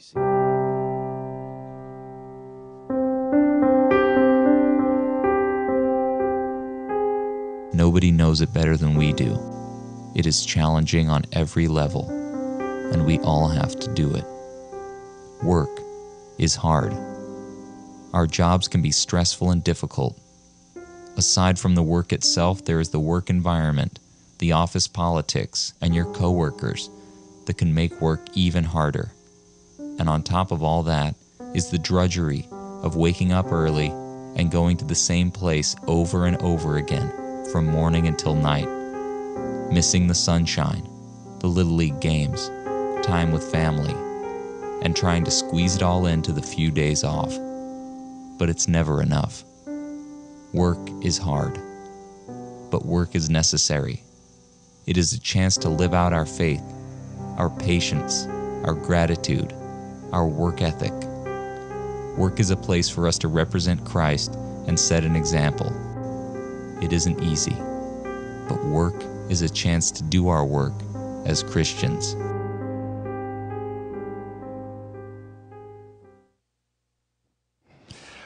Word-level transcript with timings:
ABC. 0.00 0.14
Nobody 7.74 8.10
knows 8.10 8.40
it 8.40 8.52
better 8.52 8.76
than 8.76 8.94
we 8.96 9.12
do. 9.12 9.38
It 10.14 10.26
is 10.26 10.44
challenging 10.44 11.08
on 11.08 11.24
every 11.32 11.68
level, 11.68 12.08
and 12.92 13.06
we 13.06 13.18
all 13.20 13.48
have 13.48 13.78
to 13.80 13.94
do 13.94 14.14
it. 14.14 14.24
Work 15.42 15.80
is 16.38 16.54
hard. 16.54 16.92
Our 18.12 18.26
jobs 18.26 18.66
can 18.68 18.82
be 18.82 18.90
stressful 18.90 19.50
and 19.50 19.62
difficult. 19.62 20.18
Aside 21.16 21.58
from 21.58 21.74
the 21.74 21.82
work 21.82 22.12
itself, 22.12 22.64
there 22.64 22.80
is 22.80 22.90
the 22.90 23.00
work 23.00 23.30
environment, 23.30 23.98
the 24.38 24.52
office 24.52 24.88
politics, 24.88 25.74
and 25.80 25.94
your 25.94 26.06
coworkers 26.12 26.90
that 27.46 27.58
can 27.58 27.72
make 27.72 28.00
work 28.00 28.20
even 28.34 28.64
harder. 28.64 29.12
And 30.00 30.08
on 30.08 30.22
top 30.22 30.50
of 30.50 30.62
all 30.62 30.82
that 30.84 31.14
is 31.54 31.68
the 31.68 31.78
drudgery 31.78 32.48
of 32.50 32.96
waking 32.96 33.32
up 33.32 33.52
early 33.52 33.88
and 34.34 34.50
going 34.50 34.78
to 34.78 34.86
the 34.86 34.94
same 34.94 35.30
place 35.30 35.76
over 35.86 36.24
and 36.24 36.38
over 36.38 36.78
again 36.78 37.12
from 37.52 37.66
morning 37.66 38.06
until 38.06 38.34
night, 38.34 38.66
missing 39.70 40.06
the 40.06 40.14
sunshine, 40.14 40.88
the 41.40 41.48
Little 41.48 41.74
League 41.74 42.00
games, 42.00 42.48
time 43.06 43.30
with 43.30 43.52
family, 43.52 43.92
and 44.82 44.96
trying 44.96 45.22
to 45.24 45.30
squeeze 45.30 45.76
it 45.76 45.82
all 45.82 46.06
into 46.06 46.32
the 46.32 46.40
few 46.40 46.70
days 46.70 47.04
off. 47.04 47.38
But 48.38 48.48
it's 48.48 48.68
never 48.68 49.02
enough. 49.02 49.44
Work 50.54 50.78
is 51.02 51.18
hard, 51.18 51.58
but 52.70 52.86
work 52.86 53.14
is 53.14 53.28
necessary. 53.28 54.02
It 54.86 54.96
is 54.96 55.12
a 55.12 55.20
chance 55.20 55.58
to 55.58 55.68
live 55.68 55.92
out 55.92 56.14
our 56.14 56.24
faith, 56.24 56.64
our 57.36 57.50
patience, 57.50 58.24
our 58.64 58.72
gratitude, 58.72 59.52
our 60.12 60.26
work 60.26 60.62
ethic. 60.62 60.92
Work 62.16 62.40
is 62.40 62.50
a 62.50 62.56
place 62.56 62.88
for 62.88 63.06
us 63.06 63.18
to 63.18 63.28
represent 63.28 63.84
Christ 63.84 64.34
and 64.66 64.78
set 64.78 65.04
an 65.04 65.16
example. 65.16 65.72
It 66.82 66.92
isn't 66.92 67.22
easy, 67.22 67.56
but 68.48 68.64
work 68.64 69.04
is 69.28 69.42
a 69.42 69.48
chance 69.48 69.90
to 69.92 70.02
do 70.02 70.28
our 70.28 70.44
work 70.44 70.74
as 71.24 71.42
Christians. 71.42 72.16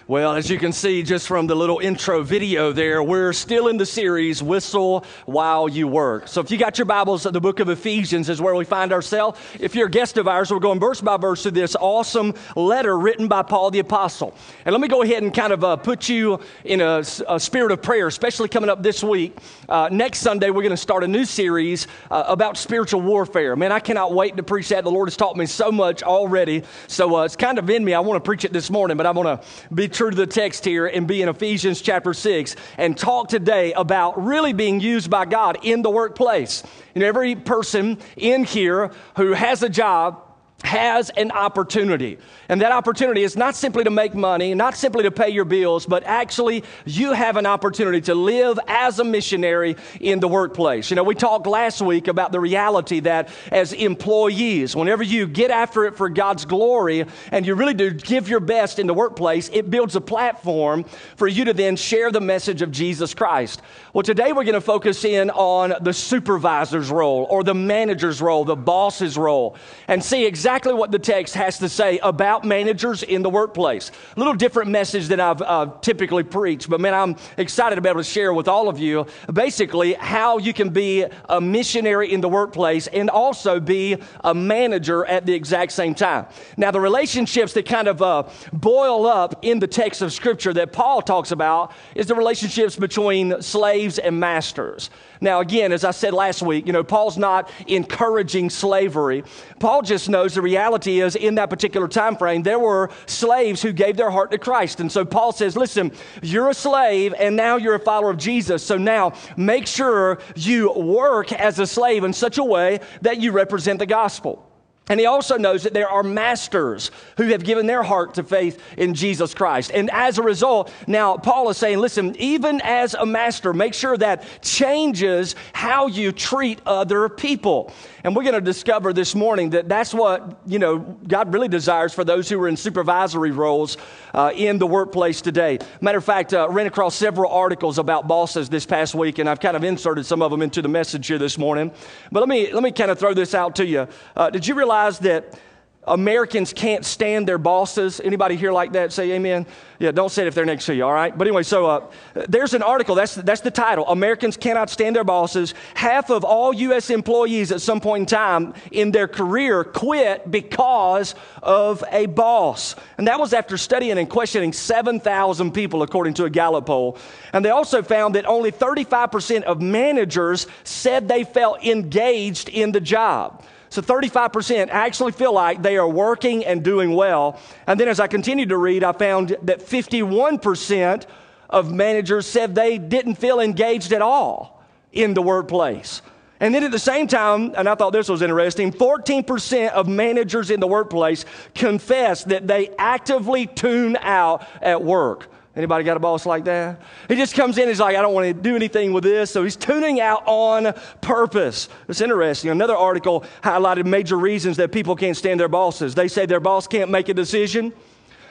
Well, 0.07 0.35
as 0.35 0.51
you 0.51 0.59
can 0.59 0.73
see 0.73 1.03
just 1.03 1.27
from 1.27 1.47
the 1.47 1.55
little 1.55 1.79
intro 1.79 2.23
video 2.23 2.73
there, 2.73 3.03
we're 3.03 3.33
still 3.33 3.69
in 3.69 3.79
the 3.79 3.87
series 3.87 4.43
Whistle 4.43 5.03
While 5.25 5.67
You 5.67 5.89
Work. 5.89 6.29
So 6.29 6.43
if 6.43 6.51
you 6.51 6.59
got 6.59 6.77
your 6.77 6.85
Bibles, 6.85 7.23
the 7.23 7.41
book 7.41 7.59
of 7.59 7.71
Ephesians 7.71 8.29
is 8.29 8.39
where 8.39 8.55
we 8.55 8.67
find 8.67 8.93
ourselves. 8.93 9.41
If 9.59 9.75
you're 9.75 9.87
a 9.87 9.91
guest 9.91 10.19
of 10.19 10.29
ours, 10.29 10.51
we're 10.51 10.59
going 10.59 10.79
verse 10.79 11.01
by 11.01 11.17
verse 11.17 11.41
through 11.41 11.53
this 11.53 11.75
awesome 11.75 12.35
letter 12.55 12.99
written 12.99 13.29
by 13.29 13.45
Paul 13.45 13.71
the 13.71 13.79
Apostle. 13.79 14.35
And 14.67 14.75
let 14.75 14.83
me 14.83 14.89
go 14.89 15.01
ahead 15.01 15.23
and 15.23 15.33
kind 15.33 15.55
of 15.55 15.65
uh, 15.65 15.77
put 15.77 16.07
you 16.07 16.39
in 16.65 16.83
a, 16.83 17.03
a, 17.27 17.41
spirit 17.41 17.73
of 17.73 17.81
prayer, 17.81 18.07
especially 18.07 18.51
coming 18.51 18.69
up 18.69 18.83
this 18.83 19.03
week. 19.03 19.39
Uh, 19.71 19.89
next 19.91 20.19
Sunday, 20.19 20.51
we're 20.51 20.61
going 20.61 20.69
to 20.69 20.77
start 20.77 21.03
a 21.03 21.09
new 21.09 21.25
series 21.25 21.87
uh, 22.11 22.25
about 22.27 22.59
spiritual 22.59 23.01
warfare. 23.01 23.57
Man, 23.57 23.73
I 23.73 23.81
cannot 23.81 24.13
wait 24.13 24.37
to 24.37 24.43
preach 24.43 24.69
that. 24.69 24.85
The 24.85 24.91
Lord 24.91 25.09
has 25.09 25.17
taught 25.17 25.39
me 25.39 25.47
so 25.47 25.73
much 25.73 26.03
already. 26.03 26.63
So 26.89 27.17
uh, 27.17 27.25
it's 27.25 27.37
kind 27.37 27.59
of 27.59 27.71
in 27.71 27.83
me. 27.83 27.95
I 27.95 28.01
want 28.01 28.23
to 28.23 28.29
preach 28.29 28.45
it 28.45 28.53
this 28.53 28.69
morning, 28.69 28.99
but 28.99 29.07
I 29.07 29.11
want 29.11 29.41
to 29.41 29.75
be 29.75 29.94
true 29.95 30.11
to 30.11 30.17
the 30.17 30.27
text 30.27 30.65
here 30.65 30.87
and 30.87 31.07
be 31.07 31.23
in 31.23 31.29
Ephesians 31.29 31.81
chapter 31.81 32.13
6 32.13 32.57
and 32.77 32.99
talk 32.99 33.29
today 33.29 33.73
about 33.73 34.23
really 34.23 34.53
being 34.53 34.81
used 34.81 35.09
by 35.09 35.25
God 35.25 35.59
in 35.63 35.83
the 35.83 35.91
workplace. 35.91 36.63
Know, 36.95 37.07
every 37.07 37.35
person 37.37 37.99
in 38.17 38.45
here 38.45 38.91
who 39.17 39.33
has 39.33 39.63
a 39.63 39.69
job 39.69 40.24
has 40.65 41.11
an 41.11 41.31
opportunity. 41.31 42.19
And 42.49 42.61
that 42.63 42.73
opportunity 42.73 43.23
is 43.23 43.37
not 43.37 43.55
simply 43.55 43.85
to 43.85 43.91
make 43.91 44.15
money, 44.15 44.55
not 44.55 44.77
simply 44.77 45.03
to 45.03 45.11
pay 45.11 45.29
your 45.29 45.45
bills, 45.45 45.85
but 45.85 46.05
actually 46.05 46.65
you 46.87 47.13
have 47.13 47.37
an 47.37 47.47
opportunity 47.47 48.01
to 48.03 48.15
live 48.15 48.59
as 48.67 48.99
a 48.99 49.05
missionary 49.05 49.77
in 50.01 50.21
the 50.21 50.29
workplace. 50.29 50.91
You 50.91 50.97
know, 50.97 51.05
we 51.05 51.15
talked 51.15 51.47
last 51.47 51.83
week 51.83 52.09
about 52.09 52.33
the 52.33 52.41
reality 52.41 53.01
that 53.01 53.29
as 53.53 53.75
employees, 53.75 54.75
whenever 54.75 55.03
you 55.03 55.27
get 55.27 55.51
after 55.51 55.85
it 55.85 55.97
for 55.97 56.09
God's 56.09 56.47
glory 56.47 57.05
and 57.31 57.47
you 57.47 57.55
really 57.55 57.75
do 57.75 57.91
give 57.91 58.29
your 58.29 58.41
best 58.41 58.79
in 58.79 58.87
the 58.87 58.95
workplace, 58.95 59.51
it 59.53 59.71
builds 59.71 59.97
a 59.97 60.01
platform 60.01 60.85
for 61.17 61.29
you 61.29 61.45
to 61.45 61.53
then 61.53 61.77
share 61.77 62.11
the 62.11 62.21
message 62.21 62.63
of 62.63 62.71
Jesus 62.71 63.13
Christ. 63.13 63.61
Well, 63.93 64.03
today 64.03 64.33
we're 64.33 64.45
going 64.45 64.55
to 64.55 64.61
focus 64.63 65.05
in 65.05 65.31
on 65.31 65.75
the 65.83 65.93
supervisor's 65.93 66.91
role 66.91 67.27
or 67.29 67.45
the 67.45 67.55
manager's 67.55 68.23
role, 68.23 68.47
the 68.47 68.57
boss's 68.57 69.19
role, 69.19 69.57
and 69.89 70.03
see 70.03 70.25
exactly 70.25 70.54
exactly 70.55 70.73
what 70.73 70.93
the 70.93 71.01
text 71.01 71.35
has 71.35 71.59
to 71.59 71.69
say 71.69 71.99
about 71.99 72.45
managers 72.45 73.03
in 73.03 73.23
the 73.23 73.29
workplace. 73.29 73.91
A 74.17 74.21
little 74.21 74.35
different 74.35 74.71
message 74.71 75.09
than 75.09 75.19
I've 75.19 75.43
uh, 75.43 75.73
typically 75.81 76.23
preached, 76.23 76.71
but 76.71 76.81
man, 76.81 76.95
I'm 76.95 77.17
excited 77.37 77.75
to 77.75 77.81
be 77.81 77.89
able 77.89 77.99
to 77.99 78.05
share 78.05 78.33
with 78.33 78.47
all 78.47 78.69
of 78.69 78.79
you 78.79 79.05
basically 79.33 79.95
how 79.95 80.39
you 80.39 80.53
can 80.53 80.69
be 80.69 81.07
a 81.29 81.41
missionary 81.41 82.13
in 82.13 82.21
the 82.21 82.29
workplace 82.29 82.87
and 82.87 83.11
also 83.11 83.59
be 83.59 83.97
a 84.23 84.33
manager 84.33 85.05
at 85.05 85.27
the 85.27 85.35
exact 85.35 85.73
same 85.73 85.93
time. 85.93 86.27
Now, 86.57 86.71
the 86.71 86.81
relationships 86.81 87.53
that 87.55 87.67
kind 87.67 87.89
of 87.89 88.01
uh, 88.01 88.23
boil 88.53 89.09
up 89.09 89.41
in 89.43 89.59
the 89.59 89.67
text 89.67 90.03
of 90.03 90.13
Scripture 90.13 90.53
that 90.53 90.73
Paul 90.73 91.03
talks 91.03 91.33
about 91.33 91.73
is 91.97 92.07
the 92.07 92.15
relationships 92.15 92.77
between 92.77 93.43
slaves 93.43 93.99
and 93.99 94.21
masters. 94.21 94.89
Now, 95.21 95.41
again, 95.41 95.73
as 95.73 95.85
I 95.85 95.91
said 95.91 96.13
last 96.13 96.43
week, 96.43 96.67
you 96.67 96.73
know, 96.73 96.85
Paul's 96.85 97.17
not 97.17 97.51
encouraging 97.67 98.51
slavery. 98.51 99.25
Paul 99.59 99.83
just 99.83 100.09
knows 100.09 100.34
the 100.35 100.43
reality 100.43 101.01
is 101.01 101.17
in 101.17 101.37
that 101.37 101.51
particular 101.51 101.89
time 101.89 102.17
frame, 102.17 102.43
there 102.43 102.59
were 102.59 102.91
slaves 103.07 103.63
who 103.63 103.73
gave 103.73 103.97
their 103.97 104.11
heart 104.11 104.31
to 104.31 104.39
Christ. 104.39 104.81
And 104.81 104.91
so 104.91 105.05
Paul 105.05 105.33
says, 105.33 105.57
listen, 105.57 105.93
you're 106.23 106.51
a 106.51 106.55
slave 106.55 107.15
and 107.19 107.37
now 107.37 107.57
you're 107.57 107.75
a 107.75 107.81
follower 107.81 108.11
of 108.11 108.19
Jesus. 108.19 108.63
So 108.63 108.77
now 108.77 109.15
make 109.37 109.67
sure 109.67 110.19
you 110.37 110.73
work 110.73 111.33
as 111.33 111.59
a 111.59 111.67
slave 111.67 112.05
in 112.05 112.13
such 112.13 112.39
a 112.39 112.45
way 112.45 112.81
that 113.03 113.21
you 113.21 113.33
represent 113.33 113.79
the 113.79 113.87
gospel. 113.87 114.51
And 114.89 115.01
he 115.01 115.07
also 115.07 115.39
knows 115.39 115.63
that 115.63 115.73
there 115.73 115.89
are 115.89 116.03
masters 116.03 116.91
who 117.17 117.29
have 117.29 117.43
given 117.43 117.67
their 117.67 117.83
heart 117.83 118.15
to 118.15 118.23
faith 118.23 118.61
in 118.77 118.93
Jesus 118.93 119.33
Christ. 119.33 119.71
And 119.73 119.91
as 119.91 120.19
a 120.19 120.23
result, 120.23 120.71
now 120.87 121.17
Paul 121.17 121.49
is 121.49 121.57
saying, 121.57 121.79
listen, 121.79 122.15
even 122.19 122.61
as 122.63 122.93
a 122.93 123.07
master, 123.07 123.55
make 123.55 123.73
sure 123.73 123.97
that 123.97 124.25
changes 124.43 125.37
how 125.55 125.87
you 125.87 126.13
treat 126.13 126.61
other 126.67 127.09
people. 127.09 127.73
And 128.03 128.15
we're 128.15 128.25
going 128.25 128.35
to 128.35 128.43
discover 128.43 128.93
this 128.93 129.15
morning 129.15 129.51
that 129.51 129.71
that's 129.71 129.95
what, 129.95 130.39
you 130.47 130.59
know, 130.59 130.79
God 130.79 131.33
really 131.33 131.49
desires 131.49 131.95
for 131.95 132.05
those 132.05 132.29
who 132.29 132.39
are 132.43 132.49
in 132.49 132.57
supervisory 132.59 133.31
roles 133.31 133.79
uh, 134.13 134.33
in 134.35 134.59
the 134.59 134.67
workplace 134.67 135.23
today. 135.23 135.61
Matter 135.81 135.97
of 135.97 136.05
fact, 136.05 136.35
uh, 136.35 136.47
ran 136.51 136.67
across 136.67 136.95
several 136.95 137.33
articles 137.33 137.79
about 137.79 138.07
bosses 138.07 138.51
this 138.51 138.67
past 138.67 138.95
week, 138.95 139.19
and 139.19 139.31
I've 139.31 139.41
kind 139.41 139.57
of 139.57 139.65
inserted 139.65 140.05
some 140.05 140.21
of 140.21 140.31
them 140.31 140.43
into 140.43 140.61
the 140.61 140.69
message 140.69 141.07
here 141.07 141.17
this 141.17 141.39
morning. 141.39 141.73
But 142.13 142.21
let 142.21 142.29
me, 142.29 142.53
let 142.53 142.63
me 142.63 142.71
kind 142.71 142.91
of 142.91 142.99
throw 142.99 143.15
this 143.15 143.35
out 143.35 143.57
to 143.57 143.67
you. 143.67 143.89
Uh, 144.15 144.29
did 144.29 144.47
you 144.47 144.55
realize 144.55 144.74
that 145.01 145.39
Americans 145.87 146.53
can't 146.53 146.85
stand 146.85 147.29
their 147.29 147.39
bosses. 147.39 148.01
Anybody 148.01 148.37
here 148.37 148.53
like 148.53 148.73
that? 148.73 148.93
Say 148.93 149.13
amen. 149.13 149.47
Yeah, 149.79 149.91
don't 149.91 150.09
say 150.09 150.23
it 150.23 150.29
if 150.29 150.35
they're 150.35 150.47
next 150.47 150.67
to 150.67 150.75
you, 150.75 150.85
all 150.85 150.93
right? 150.93 151.17
But 151.17 151.27
anyway, 151.27 151.43
so 151.43 151.67
uh, 151.67 151.91
there's 152.29 152.55
an 152.55 152.63
article, 152.63 152.95
that's, 152.95 153.17
that's 153.17 153.43
the 153.43 153.51
title 153.51 153.87
Americans 153.89 154.37
Cannot 154.37 154.71
Stand 154.71 154.97
Their 154.97 155.05
Bosses. 155.05 155.53
Half 155.75 156.11
of 156.11 156.25
all 156.25 156.55
U.S. 156.55 156.91
employees 156.91 157.53
at 157.53 157.61
some 157.61 157.81
point 157.81 158.03
in 158.03 158.07
time 158.07 158.55
in 158.71 158.93
their 158.93 159.09
career 159.09 159.63
quit 159.63 160.31
because 160.31 161.15
of 161.43 161.85
a 161.91 162.07
boss. 162.07 162.77
And 162.97 163.07
that 163.09 163.21
was 163.21 163.35
after 163.35 163.59
studying 163.59 163.99
and 163.99 164.09
questioning 164.09 164.53
7,000 164.53 165.53
people, 165.53 165.83
according 165.83 166.15
to 166.15 166.25
a 166.25 166.31
Gallup 166.31 166.67
poll. 166.67 166.97
And 167.33 167.45
they 167.45 167.51
also 167.51 167.83
found 167.83 168.15
that 168.15 168.27
only 168.27 168.53
35% 168.53 169.43
of 169.43 169.61
managers 169.61 170.47
said 170.63 171.09
they 171.09 171.25
felt 171.25 171.63
engaged 171.65 172.49
in 172.49 172.73
the 172.73 172.81
job. 172.81 173.45
So 173.75 173.83
35% 173.83 174.69
actually 174.71 175.11
feel 175.11 175.33
like 175.33 175.61
they 175.61 175.77
are 175.79 175.89
working 175.89 176.45
and 176.45 176.63
doing 176.63 176.95
well. 176.95 177.41
And 177.67 177.81
then 177.81 177.89
as 177.89 177.99
I 177.99 178.07
continued 178.07 178.51
to 178.51 178.57
read, 178.57 178.85
I 178.85 178.93
found 178.93 179.37
that 179.43 179.59
51% 179.59 181.07
of 181.51 181.73
managers 181.73 182.25
said 182.25 182.55
they 182.55 182.79
didn't 182.79 183.17
feel 183.17 183.41
engaged 183.41 183.93
at 183.93 184.01
all 184.01 184.63
in 184.93 185.13
the 185.13 185.23
workplace. 185.23 186.03
And 186.39 186.55
then 186.55 186.63
at 186.63 186.71
the 186.71 186.79
same 186.79 187.09
time, 187.09 187.53
and 187.57 187.69
I 187.69 187.75
thought 187.75 187.93
this 187.93 188.09
was 188.09 188.23
interesting, 188.23 188.71
14% 188.71 189.71
of 189.71 189.89
managers 189.89 190.53
in 190.53 190.61
the 190.61 190.69
workplace 190.69 191.25
confess 191.57 192.23
that 192.25 192.47
they 192.47 192.69
actively 192.79 193.49
tune 193.49 193.97
out 194.01 194.47
at 194.63 194.85
work. 194.85 195.27
Anybody 195.57 195.85
got 195.85 195.97
a 195.97 196.01
boss 196.01 196.27
like 196.27 196.45
that? 196.45 196.81
He 197.07 197.15
just 197.15 197.35
comes 197.35 197.59
in, 197.59 197.69
he's 197.69 197.79
like, 197.79 197.97
I 197.97 198.03
don't 198.03 198.13
want 198.13 198.27
to 198.27 198.35
do 198.35 198.57
anything 198.57 198.93
with 198.93 199.05
this. 199.05 199.31
So 199.31 199.45
he's 199.45 199.55
tuning 199.55 200.01
out 200.01 200.25
on 200.27 200.75
purpose. 201.01 201.69
It's 201.89 202.01
interesting. 202.01 202.51
Another 202.51 202.75
article 202.77 203.25
highlighted 203.43 203.87
major 203.87 204.17
reasons 204.17 204.57
that 204.57 204.73
people 204.73 204.97
can't 204.97 205.17
stand 205.17 205.39
their 205.39 205.49
bosses. 205.49 205.95
They 205.95 206.09
say 206.09 206.27
their 206.27 206.41
boss 206.41 206.67
can't 206.67 206.91
make 206.91 207.09
a 207.09 207.15
decision. 207.15 207.73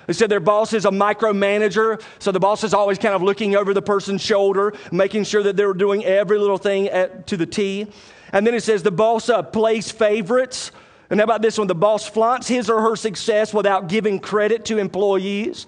They 0.06 0.12
said 0.12 0.30
their 0.30 0.42
boss 0.42 0.74
is 0.74 0.84
a 0.84 0.92
micromanager, 0.92 2.02
so 2.20 2.34
the 2.34 2.40
boss 2.40 2.66
is 2.66 2.74
always 2.74 2.98
kind 2.98 3.16
of 3.16 3.22
looking 3.22 3.56
over 3.56 3.74
the 3.74 3.82
person's 3.82 4.22
shoulder, 4.22 4.74
making 4.92 5.24
sure 5.24 5.44
that 5.44 5.56
they're 5.56 5.74
doing 5.74 6.04
every 6.04 6.38
little 6.38 6.58
thing 6.58 6.90
at, 6.90 7.26
to 7.28 7.38
the 7.38 7.46
T. 7.46 7.88
And 8.34 8.46
then 8.46 8.54
it 8.54 8.64
says 8.64 8.84
the 8.84 8.92
boss 8.92 9.30
uh, 9.30 9.44
plays 9.44 9.92
favorites. 9.92 10.72
And 11.10 11.22
how 11.22 11.24
about 11.24 11.42
this 11.42 11.58
one? 11.58 11.68
The 11.68 11.76
boss 11.76 12.06
flaunts 12.06 12.50
his 12.50 12.70
or 12.70 12.82
her 12.82 12.98
success 12.98 13.54
without 13.54 13.88
giving 13.88 14.20
credit 14.20 14.66
to 14.66 14.78
employees. 14.78 15.68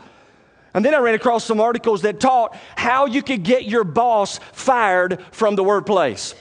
And 0.75 0.83
then 0.83 0.93
I 0.93 0.97
ran 0.97 1.15
across 1.15 1.45
some 1.45 1.61
articles 1.61 2.01
that 2.01 2.19
taught 2.19 2.53
how 2.75 3.05
you 3.05 3.23
could 3.23 3.43
get 3.43 3.63
your 3.63 3.85
boss 3.85 4.41
fired 4.51 5.23
from 5.31 5.55
the 5.55 5.63
workplace. 5.63 6.35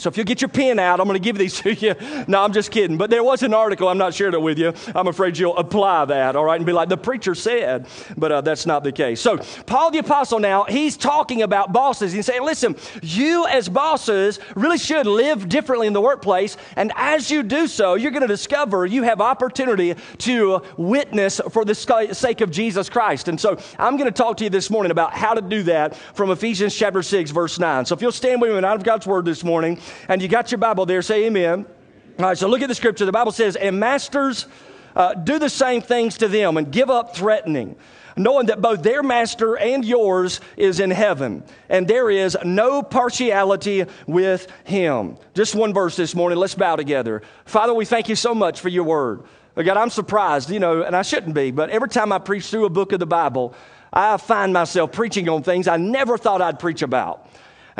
So 0.00 0.08
if 0.08 0.16
you 0.16 0.24
get 0.24 0.40
your 0.40 0.48
pen 0.48 0.78
out, 0.78 1.00
I'm 1.00 1.06
going 1.06 1.20
to 1.20 1.24
give 1.24 1.38
these 1.38 1.60
to 1.60 1.74
you. 1.74 1.94
No, 2.26 2.42
I'm 2.42 2.52
just 2.52 2.70
kidding. 2.70 2.96
But 2.96 3.10
there 3.10 3.22
was 3.22 3.42
an 3.42 3.54
article. 3.54 3.88
I'm 3.88 3.98
not 3.98 4.14
sharing 4.14 4.34
it 4.34 4.42
with 4.42 4.58
you. 4.58 4.72
I'm 4.94 5.06
afraid 5.06 5.38
you'll 5.38 5.56
apply 5.56 6.06
that, 6.06 6.36
all 6.36 6.44
right, 6.44 6.56
and 6.56 6.66
be 6.66 6.72
like, 6.72 6.88
the 6.88 6.96
preacher 6.96 7.34
said. 7.34 7.86
But 8.16 8.32
uh, 8.32 8.40
that's 8.40 8.66
not 8.66 8.84
the 8.84 8.92
case. 8.92 9.20
So 9.20 9.38
Paul 9.66 9.90
the 9.90 9.98
Apostle 9.98 10.38
now, 10.38 10.64
he's 10.64 10.96
talking 10.96 11.42
about 11.42 11.72
bosses. 11.72 12.12
He's 12.12 12.26
saying, 12.26 12.42
listen, 12.42 12.76
you 13.02 13.46
as 13.46 13.68
bosses 13.68 14.38
really 14.54 14.78
should 14.78 15.06
live 15.06 15.48
differently 15.48 15.86
in 15.86 15.92
the 15.92 16.00
workplace. 16.00 16.56
And 16.76 16.92
as 16.96 17.30
you 17.30 17.42
do 17.42 17.66
so, 17.66 17.94
you're 17.94 18.10
going 18.10 18.22
to 18.22 18.28
discover 18.28 18.86
you 18.86 19.02
have 19.02 19.20
opportunity 19.20 19.94
to 20.18 20.62
witness 20.76 21.40
for 21.50 21.64
the 21.64 21.74
sake 21.74 22.40
of 22.40 22.50
Jesus 22.50 22.88
Christ. 22.88 23.28
And 23.28 23.40
so 23.40 23.58
I'm 23.78 23.96
going 23.96 24.10
to 24.10 24.16
talk 24.16 24.36
to 24.38 24.44
you 24.44 24.50
this 24.50 24.70
morning 24.70 24.90
about 24.90 25.12
how 25.12 25.34
to 25.34 25.40
do 25.40 25.62
that 25.64 25.96
from 26.14 26.30
Ephesians 26.30 26.74
chapter 26.74 27.02
6, 27.02 27.30
verse 27.30 27.58
9. 27.58 27.86
So 27.86 27.94
if 27.94 28.02
you'll 28.02 28.12
stand 28.12 28.40
with 28.40 28.50
me 28.50 28.56
and 28.56 28.66
out 28.66 28.76
of 28.76 28.84
God's 28.84 29.06
word 29.06 29.24
this 29.24 29.44
morning, 29.44 29.78
and 30.08 30.20
you 30.20 30.28
got 30.28 30.50
your 30.50 30.58
Bible 30.58 30.86
there, 30.86 31.02
say 31.02 31.26
amen. 31.26 31.66
All 32.18 32.26
right, 32.26 32.36
so 32.38 32.48
look 32.48 32.62
at 32.62 32.68
the 32.68 32.74
scripture. 32.74 33.06
The 33.06 33.12
Bible 33.12 33.32
says, 33.32 33.56
And 33.56 33.80
masters, 33.80 34.46
uh, 34.94 35.14
do 35.14 35.38
the 35.38 35.48
same 35.48 35.80
things 35.80 36.18
to 36.18 36.28
them 36.28 36.56
and 36.56 36.70
give 36.70 36.90
up 36.90 37.16
threatening, 37.16 37.76
knowing 38.16 38.46
that 38.46 38.60
both 38.60 38.82
their 38.82 39.02
master 39.02 39.56
and 39.56 39.84
yours 39.84 40.40
is 40.56 40.80
in 40.80 40.90
heaven, 40.90 41.42
and 41.68 41.86
there 41.86 42.10
is 42.10 42.36
no 42.44 42.82
partiality 42.82 43.86
with 44.06 44.48
him. 44.64 45.16
Just 45.34 45.54
one 45.54 45.72
verse 45.72 45.96
this 45.96 46.14
morning. 46.14 46.38
Let's 46.38 46.54
bow 46.54 46.76
together. 46.76 47.22
Father, 47.44 47.72
we 47.72 47.84
thank 47.84 48.08
you 48.08 48.16
so 48.16 48.34
much 48.34 48.60
for 48.60 48.68
your 48.68 48.84
word. 48.84 49.22
God, 49.56 49.76
I'm 49.76 49.90
surprised, 49.90 50.50
you 50.50 50.60
know, 50.60 50.82
and 50.82 50.96
I 50.96 51.02
shouldn't 51.02 51.34
be, 51.34 51.50
but 51.50 51.70
every 51.70 51.88
time 51.88 52.12
I 52.12 52.18
preach 52.18 52.46
through 52.46 52.64
a 52.64 52.70
book 52.70 52.92
of 52.92 53.00
the 53.00 53.06
Bible, 53.06 53.54
I 53.92 54.16
find 54.16 54.52
myself 54.52 54.92
preaching 54.92 55.28
on 55.28 55.42
things 55.42 55.68
I 55.68 55.76
never 55.76 56.16
thought 56.16 56.40
I'd 56.40 56.58
preach 56.58 56.82
about. 56.82 57.28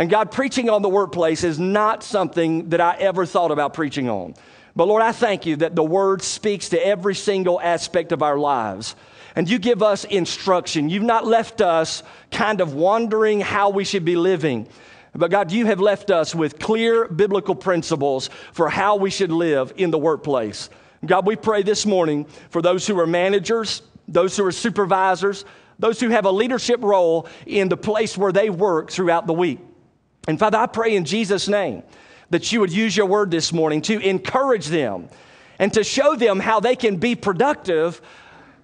And 0.00 0.08
God, 0.08 0.30
preaching 0.30 0.70
on 0.70 0.80
the 0.80 0.88
workplace 0.88 1.44
is 1.44 1.58
not 1.58 2.02
something 2.02 2.70
that 2.70 2.80
I 2.80 2.96
ever 2.96 3.26
thought 3.26 3.50
about 3.50 3.74
preaching 3.74 4.08
on. 4.08 4.34
But 4.74 4.88
Lord, 4.88 5.02
I 5.02 5.12
thank 5.12 5.44
you 5.44 5.56
that 5.56 5.76
the 5.76 5.84
word 5.84 6.22
speaks 6.22 6.70
to 6.70 6.82
every 6.82 7.14
single 7.14 7.60
aspect 7.60 8.10
of 8.10 8.22
our 8.22 8.38
lives. 8.38 8.96
And 9.36 9.46
you 9.46 9.58
give 9.58 9.82
us 9.82 10.04
instruction. 10.04 10.88
You've 10.88 11.02
not 11.02 11.26
left 11.26 11.60
us 11.60 12.02
kind 12.30 12.62
of 12.62 12.72
wondering 12.72 13.40
how 13.40 13.68
we 13.68 13.84
should 13.84 14.06
be 14.06 14.16
living. 14.16 14.68
But 15.14 15.30
God, 15.30 15.52
you 15.52 15.66
have 15.66 15.80
left 15.80 16.10
us 16.10 16.34
with 16.34 16.58
clear 16.58 17.06
biblical 17.06 17.54
principles 17.54 18.30
for 18.54 18.70
how 18.70 18.96
we 18.96 19.10
should 19.10 19.30
live 19.30 19.74
in 19.76 19.90
the 19.90 19.98
workplace. 19.98 20.70
God, 21.04 21.26
we 21.26 21.36
pray 21.36 21.62
this 21.62 21.84
morning 21.84 22.24
for 22.48 22.62
those 22.62 22.86
who 22.86 22.98
are 22.98 23.06
managers, 23.06 23.82
those 24.08 24.34
who 24.34 24.46
are 24.46 24.52
supervisors, 24.52 25.44
those 25.78 26.00
who 26.00 26.08
have 26.08 26.24
a 26.24 26.30
leadership 26.30 26.80
role 26.82 27.28
in 27.44 27.68
the 27.68 27.76
place 27.76 28.16
where 28.16 28.32
they 28.32 28.48
work 28.48 28.90
throughout 28.90 29.26
the 29.26 29.34
week. 29.34 29.58
And 30.28 30.38
Father, 30.38 30.58
I 30.58 30.66
pray 30.66 30.96
in 30.96 31.04
Jesus' 31.04 31.48
name 31.48 31.82
that 32.30 32.52
you 32.52 32.60
would 32.60 32.72
use 32.72 32.96
your 32.96 33.06
word 33.06 33.30
this 33.30 33.52
morning 33.52 33.82
to 33.82 33.98
encourage 34.00 34.66
them 34.66 35.08
and 35.58 35.72
to 35.74 35.84
show 35.84 36.16
them 36.16 36.40
how 36.40 36.60
they 36.60 36.76
can 36.76 36.96
be 36.96 37.14
productive 37.14 38.00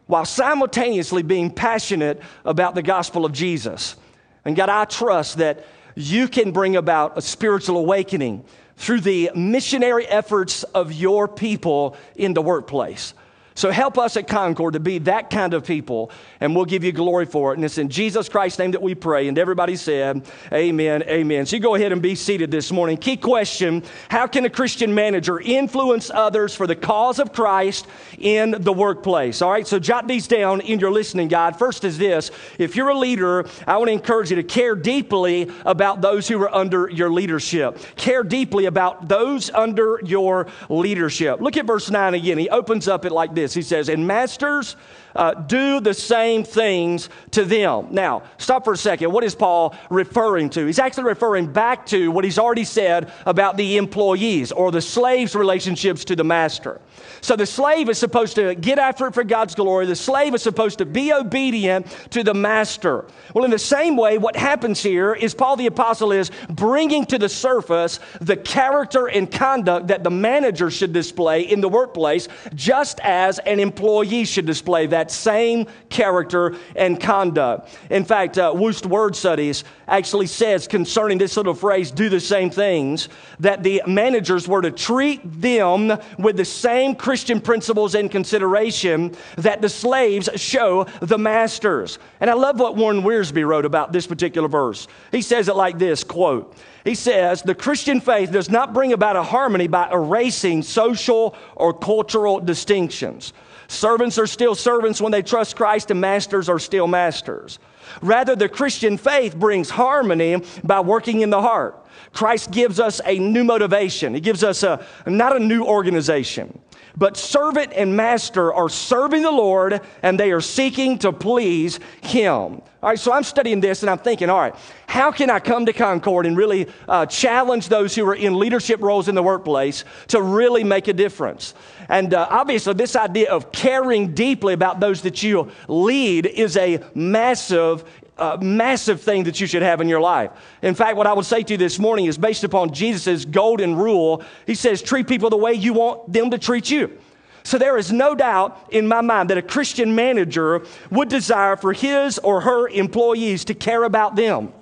while 0.07 0.25
simultaneously 0.25 1.23
being 1.23 1.51
passionate 1.51 2.23
about 2.45 2.75
the 2.75 2.83
gospel 2.83 3.25
of 3.25 3.33
Jesus. 3.33 3.97
And 4.45 4.55
God, 4.55 4.69
I 4.69 4.85
trust 4.85 5.39
that 5.39 5.65
you 5.97 6.29
can 6.29 6.53
bring 6.53 6.77
about 6.77 7.19
a 7.19 7.23
spiritual 7.23 7.79
awakening 7.79 8.45
through 8.77 9.01
the 9.01 9.31
missionary 9.35 10.07
efforts 10.07 10.63
of 10.63 10.93
your 10.93 11.27
people 11.27 11.97
in 12.15 12.35
the 12.35 12.43
workplace. 12.43 13.15
So 13.57 13.71
help 13.71 13.97
us 13.97 14.19
at 14.19 14.29
Concord 14.29 14.75
to 14.75 14.81
be 14.81 14.99
that 14.99 15.31
kind 15.31 15.55
of 15.55 15.65
people, 15.65 16.11
and 16.41 16.55
we'll 16.55 16.67
give 16.67 16.85
you 16.85 16.93
glory 16.93 17.25
for 17.25 17.53
it. 17.53 17.57
And 17.57 17.65
it's 17.65 17.79
in 17.79 17.89
Jesus 17.89 18.29
Christ's 18.29 18.59
name 18.59 18.73
that 18.73 18.83
we 18.83 18.95
pray. 18.95 19.29
And 19.29 19.39
everybody 19.39 19.77
said, 19.77 20.27
Amen, 20.53 21.03
amen. 21.05 21.47
So 21.47 21.57
you 21.57 21.63
go 21.63 21.75
ahead 21.75 21.91
and 21.91 22.03
be 22.03 22.15
seated 22.17 22.51
this 22.51 22.71
morning. 22.71 22.99
Key 22.99 23.17
question 23.17 23.83
How 24.11 24.27
can 24.27 24.45
a 24.45 24.51
Christian 24.51 24.95
manager 24.95 25.41
influence 25.41 26.11
others 26.11 26.55
for 26.55 26.67
the 26.67 26.77
cause 26.77 27.19
of 27.19 27.33
Christ 27.33 27.87
in 28.19 28.55
the 28.59 28.75
workplace? 28.75 29.41
All 29.41 29.51
right, 29.51 29.67
so 29.67 29.79
jot 29.79 30.07
these 30.07 30.29
down 30.29 30.61
in 30.61 30.79
your 30.79 30.93
listening 30.93 31.29
guide. 31.29 31.59
First 31.59 31.85
is 31.85 31.97
this 31.97 32.31
if 32.59 32.77
you're 32.77 32.91
a 32.91 32.99
leader, 32.99 33.47
I 33.67 33.79
want 33.79 33.89
to 33.89 33.93
encourage 33.93 34.29
you 34.29 34.37
to 34.37 34.43
care 34.43 34.75
deeply 34.75 35.51
about 35.65 36.03
those 36.03 36.29
who 36.29 36.43
are 36.43 36.55
under 36.55 36.91
your 36.91 37.11
leadership. 37.11 37.79
Care 37.97 38.23
deeply 38.23 38.67
about 38.67 39.09
those 39.09 39.49
under 39.49 39.99
your 40.05 40.47
leadership. 40.69 41.41
Look 41.41 41.57
at 41.57 41.65
verse 41.65 41.91
9 41.91 42.13
again. 42.13 42.37
He 42.37 42.51
opens 42.51 42.87
up 42.87 43.07
it 43.07 43.13
like 43.13 43.35
this 43.35 43.46
this. 43.47 43.55
He 43.55 43.63
says, 43.63 43.89
And 43.89 44.07
masters, 44.07 44.77
uh, 45.17 45.35
do 45.35 45.81
the 45.81 45.95
same 45.95 46.45
things 46.45 47.09
to 47.33 47.45
them. 47.45 47.89
Now, 47.91 48.23
stop 48.39 48.65
for 48.65 48.75
a 48.75 48.77
second. 48.77 49.13
What 49.13 49.25
is 49.25 49.35
Paul 49.35 49.75
referring 49.91 50.51
to? 50.51 50.67
He's 50.67 50.79
actually 50.79 51.05
referring 51.05 51.53
back 51.53 51.87
to 51.87 52.11
what 52.11 52.25
he's 52.25 52.39
already 52.39 52.65
said 52.65 53.11
about 53.25 53.57
the 53.57 53.77
employees 53.77 54.53
or 54.53 54.71
the 54.71 54.81
slaves' 54.81 55.35
relationships 55.35 56.05
to 56.05 56.17
the 56.17 56.25
master. 56.25 56.81
So 57.21 57.37
the 57.37 57.47
slave 57.47 57.89
is 57.89 57.99
supposed 57.99 58.37
to 58.37 58.55
get 58.55 58.79
after 58.79 59.07
it 59.07 59.15
for 59.15 59.25
God's 59.25 59.55
glory. 59.55 59.87
The 59.87 59.97
slave 59.97 60.35
is 60.35 60.43
supposed 60.43 60.79
to 60.79 60.87
be 60.87 61.13
obedient 61.13 61.87
to 62.11 62.23
the 62.23 62.35
master. 62.35 63.05
Well, 63.35 63.45
in 63.45 63.51
the 63.51 63.59
same 63.59 63.97
way, 63.97 64.19
what 64.19 64.37
happens 64.37 64.83
here 64.83 65.15
is 65.15 65.35
Paul 65.35 65.57
the 65.57 65.67
Apostle 65.67 66.13
is 66.13 66.31
bringing 66.49 67.05
to 67.07 67.19
the 67.19 67.29
surface 67.29 68.01
the 68.21 68.37
character 68.37 69.09
and 69.09 69.31
conduct 69.31 69.89
that 69.89 70.05
the 70.05 70.11
manager 70.11 70.71
should 70.71 70.93
display 70.93 71.43
in 71.43 71.61
the 71.61 71.69
workplace, 71.69 72.29
just 72.55 73.01
as 73.01 73.39
an 73.41 73.61
employee 73.61 74.25
should 74.25 74.47
display 74.47 74.87
that 74.87 75.06
same 75.11 75.67
character 75.89 76.57
and 76.75 77.01
conduct. 77.01 77.77
In 77.91 78.05
fact, 78.05 78.39
uh, 78.39 78.53
Wuest 78.53 78.87
Word 78.87 79.17
Studies 79.17 79.65
actually 79.89 80.27
says 80.27 80.67
concerning 80.67 81.19
this 81.19 81.37
little 81.37 81.55
phrase, 81.55 81.91
do 81.91 82.09
the 82.09 82.21
same 82.21 82.51
things, 82.51 83.09
that 83.41 83.63
the 83.63 83.83
managers 83.87 84.49
were 84.49 84.63
to 84.63 84.71
treat 84.71 85.21
them 85.41 85.97
with 86.19 86.37
the 86.37 86.45
same 86.45 86.95
Christian 86.95 87.41
principles 87.41 87.95
and 87.95 88.11
consideration 88.11 89.15
that 89.37 89.63
the 89.63 89.69
slaves 89.69 90.29
show 90.37 90.85
the 91.01 91.19
masters. 91.19 91.99
And 92.21 92.31
I 92.31 92.35
love 92.35 92.59
what 92.59 92.77
Warren 92.77 93.03
Wiersbe 93.03 93.47
wrote 93.47 93.65
about 93.65 93.93
this 93.93 94.07
particular 94.07 94.49
verse. 94.49 94.89
He 95.13 95.23
says 95.23 95.49
it 95.49 95.57
like 95.57 95.79
this 95.79 96.05
quote, 96.05 96.57
he 96.85 96.95
says, 96.95 97.43
the 97.43 97.55
Christian 97.55 98.01
faith 98.01 98.31
does 98.31 98.49
not 98.49 98.73
bring 98.73 98.93
about 98.93 99.17
a 99.17 99.23
harmony 99.23 99.67
by 99.67 99.91
erasing 99.91 100.63
social 100.63 101.37
or 101.57 101.75
cultural 101.75 102.39
distinctions. 102.39 103.33
Servants 103.69 104.19
are 104.19 104.27
still 104.27 104.55
servants 104.55 105.01
when 105.01 105.13
they 105.13 105.23
trust 105.23 105.57
Christ, 105.57 105.91
and 105.91 106.01
masters 106.01 106.49
are 106.49 106.59
still 106.59 106.87
masters. 106.87 107.59
Rather, 108.03 108.37
the 108.37 108.49
Christian 108.49 108.97
faith 108.99 109.37
brings 109.37 109.71
harmony 109.71 110.43
by 110.65 110.81
working 110.81 111.21
in 111.21 111.31
the 111.31 111.41
heart. 111.41 111.87
Christ 112.13 112.51
gives 112.51 112.81
us 112.81 113.01
a 113.05 113.19
new 113.19 113.45
motivation. 113.45 114.15
He 114.15 114.21
gives 114.21 114.43
us 114.43 114.63
a 114.63 114.85
not 115.07 115.37
a 115.37 115.39
new 115.39 115.65
organization, 115.65 116.59
but 116.97 117.17
servant 117.17 117.73
and 117.75 117.97
master 117.97 118.53
are 118.53 118.69
serving 118.69 119.23
the 119.23 119.31
Lord 119.31 119.81
and 120.03 120.19
they 120.19 120.33
are 120.33 120.41
seeking 120.41 120.99
to 120.99 121.13
please 121.13 121.79
Him. 122.03 122.63
All 122.83 122.91
right, 122.91 122.99
so 122.99 123.13
I'm 123.13 123.25
studying 123.25 123.61
this 123.61 123.83
and 123.83 123.91
I'm 123.91 123.99
thinking, 123.99 124.31
all 124.31 124.39
right, 124.39 124.55
how 124.87 125.11
can 125.11 125.29
I 125.29 125.41
come 125.41 125.67
to 125.67 125.73
Concord 125.73 126.25
and 126.25 126.37
really 126.37 126.69
uh, 126.89 127.07
challenge 127.07 127.69
those 127.69 127.95
who 127.95 128.07
are 128.07 128.15
in 128.15 128.39
leadership 128.39 128.81
roles 128.81 129.09
in 129.09 129.15
the 129.15 129.23
workplace 129.23 129.85
to 130.09 130.23
really 130.23 130.63
make 130.63 130.89
a 130.89 130.93
difference? 130.93 131.55
And 131.89 132.15
uh, 132.15 132.29
obviously, 132.31 132.75
this 132.75 132.97
idea 132.97 133.31
of 133.31 133.51
caring 133.53 134.15
deeply 134.15 134.55
about 134.55 134.81
those 134.81 135.03
that 135.03 135.23
you 135.23 135.51
lead 135.69 136.27
is 136.27 136.57
a 136.57 136.83
massive 136.95 137.85
a 138.19 138.39
massive 138.39 139.01
thing 139.01 139.25
that 139.25 139.41
you 139.41 139.47
should 139.47 139.63
have 139.63 139.81
in 139.81 139.89
your 139.89 140.01
life. 140.01 140.31
In 140.63 140.75
fact, 140.75 140.97
what 140.97 141.07
I 141.07 141.13
would 141.13 141.27
say 141.27 141.43
to 141.43 141.55
you 141.55 141.59
this 141.59 141.79
morning 141.79 142.07
is 142.07 142.17
based 142.17 142.45
upon 142.45 142.73
Jesus' 142.73 143.25
golden 143.25 143.77
rule. 143.77 144.23
He 144.47 144.55
says, 144.55 144.81
treat 144.81 145.07
people 145.07 145.29
the 145.29 145.37
way 145.37 145.53
you 145.53 145.75
want 145.75 146.13
them 146.13 146.31
to 146.31 146.39
treat 146.39 146.71
you. 146.71 146.99
So 147.43 147.59
there 147.59 147.77
is 147.77 147.93
no 147.93 148.15
doubt 148.15 148.69
in 148.71 148.89
my 148.89 149.03
mind 149.03 149.31
that 149.31 149.39
a 149.39 149.43
Christian 149.43 149.95
manager 149.95 150.65
would 150.91 151.09
desire 151.09 151.57
for 151.57 151.73
his 151.73 152.19
or 152.19 152.41
her 152.41 152.69
employees 152.69 153.45
to 153.45 153.55
care 153.55 153.85
about 153.85 154.17
them. 154.17 154.53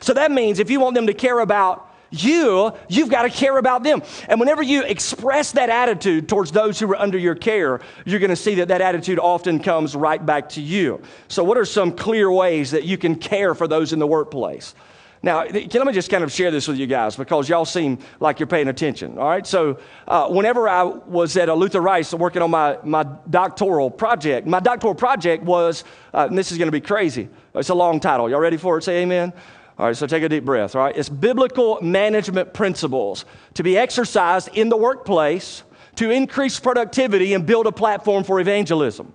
So 0.00 0.12
that 0.14 0.30
means 0.30 0.58
if 0.58 0.70
you 0.70 0.80
want 0.80 0.94
them 0.94 1.06
to 1.06 1.14
care 1.14 1.38
about 1.38 1.88
you, 2.12 2.72
you've 2.88 3.08
got 3.08 3.22
to 3.22 3.30
care 3.30 3.58
about 3.58 3.82
them. 3.82 4.02
And 4.28 4.38
whenever 4.38 4.62
you 4.62 4.84
express 4.84 5.52
that 5.52 5.70
attitude 5.70 6.28
towards 6.28 6.52
those 6.52 6.78
who 6.78 6.90
are 6.92 6.96
under 6.96 7.18
your 7.18 7.34
care, 7.34 7.80
you're 8.04 8.20
going 8.20 8.30
to 8.30 8.36
see 8.36 8.56
that 8.56 8.68
that 8.68 8.80
attitude 8.80 9.18
often 9.18 9.60
comes 9.60 9.96
right 9.96 10.24
back 10.24 10.50
to 10.50 10.60
you. 10.60 11.02
So, 11.28 11.42
what 11.42 11.58
are 11.58 11.64
some 11.64 11.92
clear 11.92 12.30
ways 12.30 12.70
that 12.72 12.84
you 12.84 12.98
can 12.98 13.16
care 13.16 13.54
for 13.54 13.66
those 13.66 13.92
in 13.92 13.98
the 13.98 14.06
workplace? 14.06 14.74
Now, 15.24 15.44
let 15.44 15.86
me 15.86 15.92
just 15.92 16.10
kind 16.10 16.24
of 16.24 16.32
share 16.32 16.50
this 16.50 16.66
with 16.66 16.78
you 16.78 16.88
guys 16.88 17.14
because 17.14 17.48
y'all 17.48 17.64
seem 17.64 17.98
like 18.18 18.40
you're 18.40 18.48
paying 18.48 18.66
attention. 18.66 19.18
All 19.18 19.28
right. 19.28 19.46
So, 19.46 19.78
uh, 20.08 20.28
whenever 20.28 20.68
I 20.68 20.82
was 20.82 21.36
at 21.36 21.48
Luther 21.56 21.80
Rice 21.80 22.12
working 22.12 22.42
on 22.42 22.50
my, 22.50 22.76
my 22.82 23.06
doctoral 23.30 23.88
project, 23.88 24.48
my 24.48 24.58
doctoral 24.58 24.96
project 24.96 25.44
was, 25.44 25.84
uh, 26.12 26.26
and 26.28 26.36
this 26.36 26.50
is 26.50 26.58
going 26.58 26.66
to 26.66 26.72
be 26.72 26.80
crazy. 26.80 27.28
It's 27.54 27.68
a 27.68 27.74
long 27.74 28.00
title. 28.00 28.28
Y'all 28.28 28.40
ready 28.40 28.56
for 28.56 28.78
it? 28.78 28.82
Say 28.82 29.02
amen. 29.02 29.32
All 29.82 29.88
right, 29.88 29.96
so 29.96 30.06
take 30.06 30.22
a 30.22 30.28
deep 30.28 30.44
breath. 30.44 30.76
All 30.76 30.84
right, 30.84 30.96
it's 30.96 31.08
biblical 31.08 31.80
management 31.82 32.54
principles 32.54 33.24
to 33.54 33.64
be 33.64 33.76
exercised 33.76 34.48
in 34.54 34.68
the 34.68 34.76
workplace 34.76 35.64
to 35.96 36.08
increase 36.08 36.60
productivity 36.60 37.34
and 37.34 37.44
build 37.44 37.66
a 37.66 37.72
platform 37.72 38.22
for 38.22 38.38
evangelism. 38.38 39.12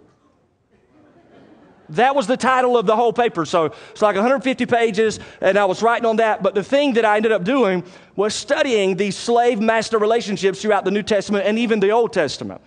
That 1.88 2.18
was 2.18 2.28
the 2.28 2.36
title 2.36 2.78
of 2.78 2.86
the 2.86 2.98
whole 2.98 3.14
paper. 3.14 3.46
So 3.46 3.74
it's 3.92 4.02
like 4.02 4.16
150 4.16 4.66
pages, 4.66 5.22
and 5.40 5.58
I 5.58 5.64
was 5.64 5.82
writing 5.82 6.06
on 6.06 6.18
that. 6.18 6.44
But 6.44 6.54
the 6.54 6.66
thing 6.66 6.96
that 6.96 7.06
I 7.06 7.16
ended 7.16 7.32
up 7.32 7.46
doing 7.46 7.86
was 8.18 8.36
studying 8.36 8.98
these 8.98 9.16
slave 9.16 9.62
master 9.62 9.98
relationships 9.98 10.62
throughout 10.62 10.84
the 10.84 10.92
New 10.92 11.02
Testament 11.02 11.46
and 11.46 11.58
even 11.58 11.80
the 11.80 11.92
Old 11.92 12.12
Testament. 12.12 12.60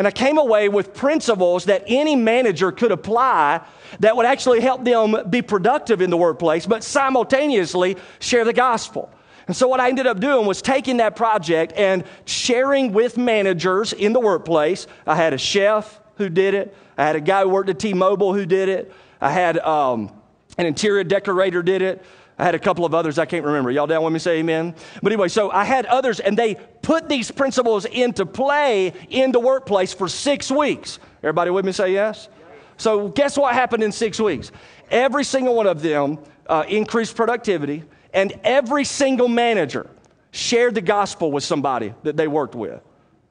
And 0.00 0.06
I 0.06 0.12
came 0.12 0.38
away 0.38 0.70
with 0.70 0.94
principles 0.94 1.66
that 1.66 1.84
any 1.86 2.16
manager 2.16 2.72
could 2.72 2.90
apply 2.90 3.60
that 3.98 4.16
would 4.16 4.24
actually 4.24 4.60
help 4.60 4.82
them 4.82 5.14
be 5.28 5.42
productive 5.42 6.00
in 6.00 6.08
the 6.08 6.16
workplace, 6.16 6.64
but 6.64 6.82
simultaneously 6.82 7.98
share 8.18 8.46
the 8.46 8.54
gospel. 8.54 9.10
And 9.46 9.54
so, 9.54 9.68
what 9.68 9.78
I 9.78 9.90
ended 9.90 10.06
up 10.06 10.18
doing 10.18 10.46
was 10.46 10.62
taking 10.62 10.96
that 10.96 11.16
project 11.16 11.74
and 11.76 12.04
sharing 12.24 12.94
with 12.94 13.18
managers 13.18 13.92
in 13.92 14.14
the 14.14 14.20
workplace. 14.20 14.86
I 15.06 15.16
had 15.16 15.34
a 15.34 15.38
chef 15.38 16.00
who 16.14 16.30
did 16.30 16.54
it, 16.54 16.74
I 16.96 17.04
had 17.04 17.16
a 17.16 17.20
guy 17.20 17.42
who 17.42 17.50
worked 17.50 17.68
at 17.68 17.78
T 17.78 17.92
Mobile 17.92 18.32
who 18.32 18.46
did 18.46 18.70
it. 18.70 18.90
I 19.20 19.30
had 19.30 19.58
um, 19.58 20.10
an 20.56 20.64
interior 20.64 21.04
decorator 21.04 21.62
did 21.62 21.82
it. 21.82 22.02
I 22.40 22.44
had 22.44 22.54
a 22.54 22.58
couple 22.58 22.86
of 22.86 22.94
others 22.94 23.18
I 23.18 23.26
can't 23.26 23.44
remember. 23.44 23.70
Y'all 23.70 23.86
down 23.86 24.02
with 24.02 24.14
me? 24.14 24.18
Say 24.18 24.38
amen. 24.38 24.74
But 25.02 25.12
anyway, 25.12 25.28
so 25.28 25.50
I 25.50 25.64
had 25.64 25.84
others, 25.84 26.20
and 26.20 26.38
they 26.38 26.54
put 26.80 27.06
these 27.06 27.30
principles 27.30 27.84
into 27.84 28.24
play 28.24 28.94
in 29.10 29.30
the 29.30 29.38
workplace 29.38 29.92
for 29.92 30.08
six 30.08 30.50
weeks. 30.50 30.98
Everybody 31.22 31.50
with 31.50 31.66
me? 31.66 31.72
Say 31.72 31.92
yes. 31.92 32.30
So 32.78 33.08
guess 33.08 33.36
what 33.36 33.52
happened 33.52 33.82
in 33.82 33.92
six 33.92 34.18
weeks? 34.18 34.52
Every 34.90 35.22
single 35.22 35.54
one 35.54 35.66
of 35.66 35.82
them 35.82 36.18
uh, 36.46 36.64
increased 36.66 37.14
productivity, 37.14 37.84
and 38.14 38.32
every 38.42 38.84
single 38.84 39.28
manager 39.28 39.90
shared 40.30 40.74
the 40.74 40.80
gospel 40.80 41.30
with 41.30 41.44
somebody 41.44 41.92
that 42.04 42.16
they 42.16 42.26
worked 42.26 42.54
with 42.54 42.80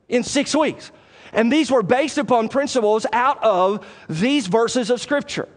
in 0.08 0.22
six 0.22 0.56
weeks. 0.56 0.92
And 1.34 1.52
these 1.52 1.72
were 1.72 1.82
based 1.82 2.20
upon 2.20 2.48
principles 2.48 3.08
out 3.12 3.44
of 3.44 3.88
these 4.08 4.46
verses 4.46 4.92
of 4.92 5.02
Scripture. 5.02 5.50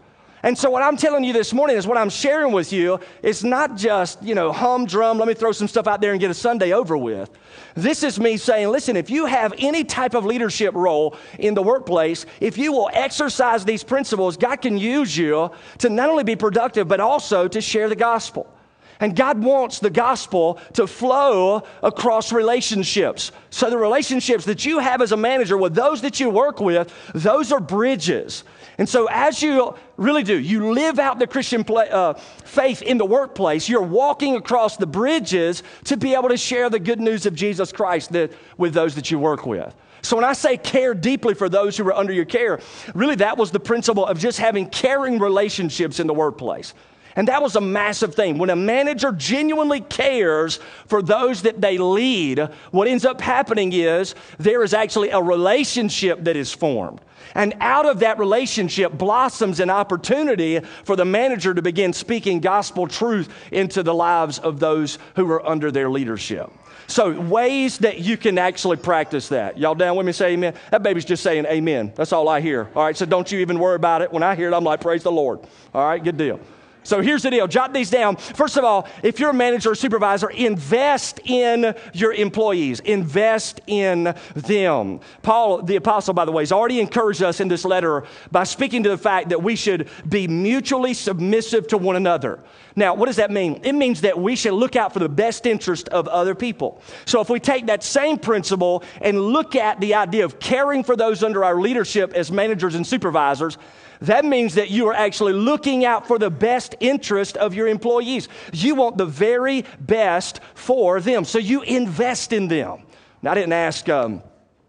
And 0.45 0.57
so, 0.57 0.69
what 0.69 0.83
I'm 0.83 0.97
telling 0.97 1.23
you 1.23 1.31
this 1.31 1.53
morning 1.53 1.77
is 1.77 1.87
what 1.87 1.97
I'm 1.97 2.09
sharing 2.09 2.51
with 2.51 2.73
you 2.73 2.99
is 3.21 3.45
not 3.45 3.77
just, 3.77 4.21
you 4.21 4.35
know, 4.35 4.51
humdrum, 4.51 5.17
let 5.17 5.25
me 5.25 5.33
throw 5.33 5.53
some 5.53 5.69
stuff 5.69 5.87
out 5.87 6.01
there 6.01 6.11
and 6.11 6.19
get 6.19 6.29
a 6.29 6.33
Sunday 6.33 6.73
over 6.73 6.97
with. 6.97 7.29
This 7.75 8.03
is 8.03 8.19
me 8.19 8.35
saying, 8.35 8.67
listen, 8.67 8.97
if 8.97 9.09
you 9.09 9.25
have 9.25 9.53
any 9.57 9.85
type 9.85 10.13
of 10.13 10.25
leadership 10.25 10.75
role 10.75 11.15
in 11.39 11.53
the 11.53 11.63
workplace, 11.63 12.25
if 12.41 12.57
you 12.57 12.73
will 12.73 12.89
exercise 12.91 13.63
these 13.63 13.85
principles, 13.85 14.35
God 14.35 14.57
can 14.57 14.77
use 14.77 15.17
you 15.17 15.49
to 15.77 15.89
not 15.89 16.09
only 16.09 16.25
be 16.25 16.35
productive, 16.35 16.89
but 16.89 16.99
also 16.99 17.47
to 17.47 17.61
share 17.61 17.87
the 17.87 17.95
gospel. 17.95 18.52
And 18.99 19.15
God 19.15 19.43
wants 19.43 19.79
the 19.79 19.89
gospel 19.89 20.59
to 20.73 20.87
flow 20.87 21.63
across 21.81 22.31
relationships. 22.31 23.31
So, 23.49 23.69
the 23.69 23.77
relationships 23.77 24.45
that 24.45 24.65
you 24.65 24.79
have 24.79 25.01
as 25.01 25.11
a 25.11 25.17
manager 25.17 25.57
with 25.57 25.75
those 25.75 26.01
that 26.01 26.19
you 26.19 26.29
work 26.29 26.59
with, 26.59 26.93
those 27.13 27.51
are 27.51 27.59
bridges. 27.59 28.43
And 28.77 28.89
so, 28.89 29.07
as 29.11 29.41
you 29.41 29.75
really 29.97 30.23
do, 30.23 30.39
you 30.39 30.71
live 30.73 30.99
out 30.99 31.19
the 31.19 31.27
Christian 31.27 31.63
play, 31.63 31.89
uh, 31.89 32.13
faith 32.13 32.81
in 32.81 32.97
the 32.97 33.05
workplace, 33.05 33.69
you're 33.69 33.81
walking 33.81 34.35
across 34.35 34.77
the 34.77 34.87
bridges 34.87 35.63
to 35.85 35.97
be 35.97 36.13
able 36.13 36.29
to 36.29 36.37
share 36.37 36.69
the 36.69 36.79
good 36.79 36.99
news 36.99 37.25
of 37.25 37.35
Jesus 37.35 37.71
Christ 37.71 38.11
that, 38.13 38.31
with 38.57 38.73
those 38.73 38.95
that 38.95 39.11
you 39.11 39.19
work 39.19 39.45
with. 39.45 39.73
So, 40.01 40.17
when 40.17 40.25
I 40.25 40.33
say 40.33 40.57
care 40.57 40.93
deeply 40.93 41.33
for 41.33 41.49
those 41.49 41.77
who 41.77 41.87
are 41.87 41.93
under 41.93 42.13
your 42.13 42.25
care, 42.25 42.59
really 42.93 43.15
that 43.15 43.37
was 43.37 43.51
the 43.51 43.59
principle 43.59 44.05
of 44.05 44.19
just 44.19 44.39
having 44.39 44.69
caring 44.69 45.19
relationships 45.19 45.99
in 45.99 46.07
the 46.07 46.13
workplace. 46.13 46.73
And 47.15 47.27
that 47.27 47.41
was 47.41 47.55
a 47.55 47.61
massive 47.61 48.15
thing. 48.15 48.37
When 48.37 48.49
a 48.49 48.55
manager 48.55 49.11
genuinely 49.11 49.81
cares 49.81 50.59
for 50.87 51.01
those 51.01 51.43
that 51.43 51.61
they 51.61 51.77
lead, 51.77 52.39
what 52.71 52.87
ends 52.87 53.05
up 53.05 53.21
happening 53.21 53.71
is 53.71 54.15
there 54.39 54.63
is 54.63 54.73
actually 54.73 55.09
a 55.09 55.21
relationship 55.21 56.23
that 56.23 56.35
is 56.35 56.51
formed. 56.51 57.01
And 57.35 57.55
out 57.61 57.85
of 57.85 57.99
that 57.99 58.19
relationship 58.19 58.91
blossoms 58.93 59.59
an 59.59 59.69
opportunity 59.69 60.59
for 60.83 60.95
the 60.95 61.05
manager 61.05 61.53
to 61.53 61.61
begin 61.61 61.93
speaking 61.93 62.39
gospel 62.39 62.87
truth 62.87 63.29
into 63.51 63.83
the 63.83 63.93
lives 63.93 64.39
of 64.39 64.59
those 64.59 64.99
who 65.15 65.29
are 65.31 65.45
under 65.45 65.71
their 65.71 65.89
leadership. 65.89 66.51
So, 66.87 67.19
ways 67.19 67.77
that 67.79 67.99
you 67.99 68.17
can 68.17 68.37
actually 68.37 68.75
practice 68.75 69.29
that. 69.29 69.57
Y'all 69.57 69.73
down 69.73 69.95
with 69.95 70.05
me? 70.05 70.11
Say 70.11 70.33
amen. 70.33 70.53
That 70.69 70.83
baby's 70.83 71.05
just 71.05 71.23
saying 71.23 71.45
amen. 71.45 71.93
That's 71.95 72.11
all 72.11 72.27
I 72.27 72.41
hear. 72.41 72.69
All 72.75 72.83
right, 72.83 72.95
so 72.95 73.05
don't 73.05 73.31
you 73.31 73.39
even 73.39 73.57
worry 73.57 73.75
about 73.75 74.01
it. 74.01 74.11
When 74.11 74.21
I 74.21 74.35
hear 74.35 74.49
it, 74.49 74.53
I'm 74.53 74.65
like, 74.65 74.81
praise 74.81 75.01
the 75.01 75.11
Lord. 75.11 75.39
All 75.73 75.87
right, 75.87 76.03
good 76.03 76.17
deal. 76.17 76.41
So 76.83 77.01
here's 77.01 77.23
the 77.23 77.31
deal 77.31 77.47
jot 77.47 77.73
these 77.73 77.89
down. 77.89 78.15
First 78.17 78.57
of 78.57 78.63
all, 78.63 78.87
if 79.01 79.19
you're 79.19 79.31
a 79.31 79.33
manager 79.33 79.71
or 79.71 79.75
supervisor, 79.75 80.29
invest 80.29 81.19
in 81.25 81.75
your 81.93 82.13
employees, 82.13 82.79
invest 82.81 83.61
in 83.67 84.13
them. 84.35 84.99
Paul, 85.21 85.61
the 85.61 85.75
apostle, 85.75 86.13
by 86.13 86.25
the 86.25 86.31
way, 86.31 86.43
has 86.43 86.51
already 86.51 86.79
encouraged 86.79 87.23
us 87.23 87.39
in 87.39 87.47
this 87.47 87.65
letter 87.65 88.03
by 88.31 88.43
speaking 88.43 88.83
to 88.83 88.89
the 88.89 88.97
fact 88.97 89.29
that 89.29 89.41
we 89.41 89.55
should 89.55 89.89
be 90.07 90.27
mutually 90.27 90.93
submissive 90.93 91.67
to 91.67 91.77
one 91.77 91.95
another. 91.95 92.39
Now, 92.75 92.95
what 92.95 93.05
does 93.05 93.17
that 93.17 93.29
mean? 93.29 93.61
It 93.63 93.73
means 93.73 94.01
that 94.01 94.19
we 94.19 94.35
should 94.35 94.53
look 94.53 94.75
out 94.75 94.93
for 94.93 94.99
the 94.99 95.09
best 95.09 95.45
interest 95.45 95.89
of 95.89 96.07
other 96.07 96.33
people. 96.33 96.81
So 97.05 97.21
if 97.21 97.29
we 97.29 97.39
take 97.39 97.67
that 97.67 97.83
same 97.83 98.17
principle 98.17 98.83
and 98.99 99.21
look 99.21 99.55
at 99.55 99.79
the 99.79 99.93
idea 99.93 100.25
of 100.25 100.39
caring 100.39 100.83
for 100.83 100.95
those 100.95 101.23
under 101.23 101.43
our 101.43 101.59
leadership 101.59 102.13
as 102.13 102.31
managers 102.31 102.73
and 102.75 102.85
supervisors, 102.85 103.57
that 104.03 104.25
means 104.25 104.55
that 104.55 104.69
you 104.69 104.87
are 104.87 104.93
actually 104.93 105.31
looking 105.31 105.85
out 105.85 106.07
for 106.07 106.19
the 106.19 106.29
best 106.29 106.75
interest 106.81 107.37
of 107.37 107.53
your 107.53 107.69
employees. 107.69 108.27
You 108.51 108.75
want 108.75 108.97
the 108.97 109.05
very 109.05 109.63
best 109.79 110.41
for 110.55 110.99
them. 110.99 111.23
So 111.23 111.39
you 111.39 111.61
invest 111.61 112.33
in 112.33 112.49
them. 112.49 112.83
Now, 113.21 113.31
I 113.31 113.35
didn't 113.35 113.53
ask 113.53 113.87
um, 113.87 114.21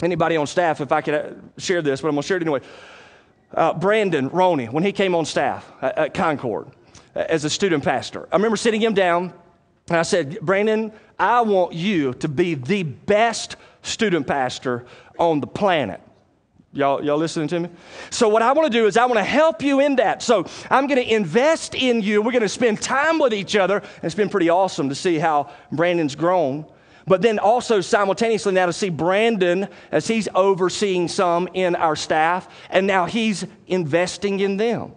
anybody 0.03 0.37
on 0.37 0.47
staff 0.47 0.81
if 0.81 0.93
I 0.93 1.01
could 1.01 1.15
uh, 1.15 1.31
share 1.59 1.83
this, 1.83 2.01
but 2.01 2.09
I'm 2.09 2.15
going 2.15 2.23
to 2.23 2.29
share 2.29 2.37
it 2.37 2.45
anyway. 2.45 2.61
Uh, 3.53 3.75
Brandon 3.75 4.29
Roney, 4.29 4.67
when 4.67 4.85
he 4.85 4.93
came 4.93 5.17
on 5.17 5.25
staff 5.25 5.71
at, 5.83 5.99
at 5.99 6.15
Concord 6.15 6.69
uh, 7.17 7.25
as 7.29 7.45
a 7.45 7.51
student 7.51 7.83
pastor, 7.83 8.29
I 8.31 8.37
remember 8.37 8.57
sitting 8.57 8.81
him 8.81 8.95
down 8.95 9.33
and 9.89 9.99
I 9.99 10.03
said, 10.03 10.39
Brandon, 10.43 10.93
I 11.19 11.41
want 11.41 11.73
you 11.73 12.15
to 12.15 12.29
be 12.29 12.55
the 12.55 12.85
best 12.85 13.57
student 13.83 14.29
pastor 14.29 14.87
on 15.19 15.41
the 15.41 15.49
planet. 15.49 16.01
Y'all, 16.75 17.05
y'all 17.05 17.17
listening 17.17 17.47
to 17.47 17.61
me? 17.61 17.69
So, 18.11 18.29
what 18.29 18.43
I 18.43 18.51
want 18.53 18.71
to 18.71 18.79
do 18.79 18.87
is, 18.87 18.97
I 18.97 19.07
want 19.07 19.19
to 19.19 19.25
help 19.25 19.63
you 19.63 19.79
in 19.79 19.95
that. 19.97 20.23
So, 20.23 20.45
I'm 20.71 20.89
going 20.89 21.01
to 21.01 21.15
invest 21.15 21.77
in 21.77 22.03
you. 22.03 22.21
We're 22.21 22.33
going 22.33 22.43
to 22.43 22.49
spend 22.49 22.83
time 22.83 23.21
with 23.21 23.33
each 23.33 23.55
other. 23.55 23.81
It's 24.03 24.17
been 24.17 24.29
pretty 24.29 24.51
awesome 24.51 24.89
to 24.89 24.95
see 24.97 25.19
how 25.19 25.53
Brandon's 25.71 26.17
grown. 26.17 26.67
But 27.07 27.23
then 27.23 27.39
also 27.39 27.81
simultaneously 27.81 28.55
now 28.55 28.67
to 28.67 28.73
see 28.73 28.89
Brandon 28.89 29.69
as 29.93 30.09
he's 30.09 30.29
overseeing 30.35 31.07
some 31.07 31.49
in 31.55 31.77
our 31.77 31.95
staff, 31.95 32.49
and 32.71 32.89
now 32.89 33.05
he's 33.05 33.47
investing 33.69 34.41
in 34.41 34.57
them. 34.57 34.95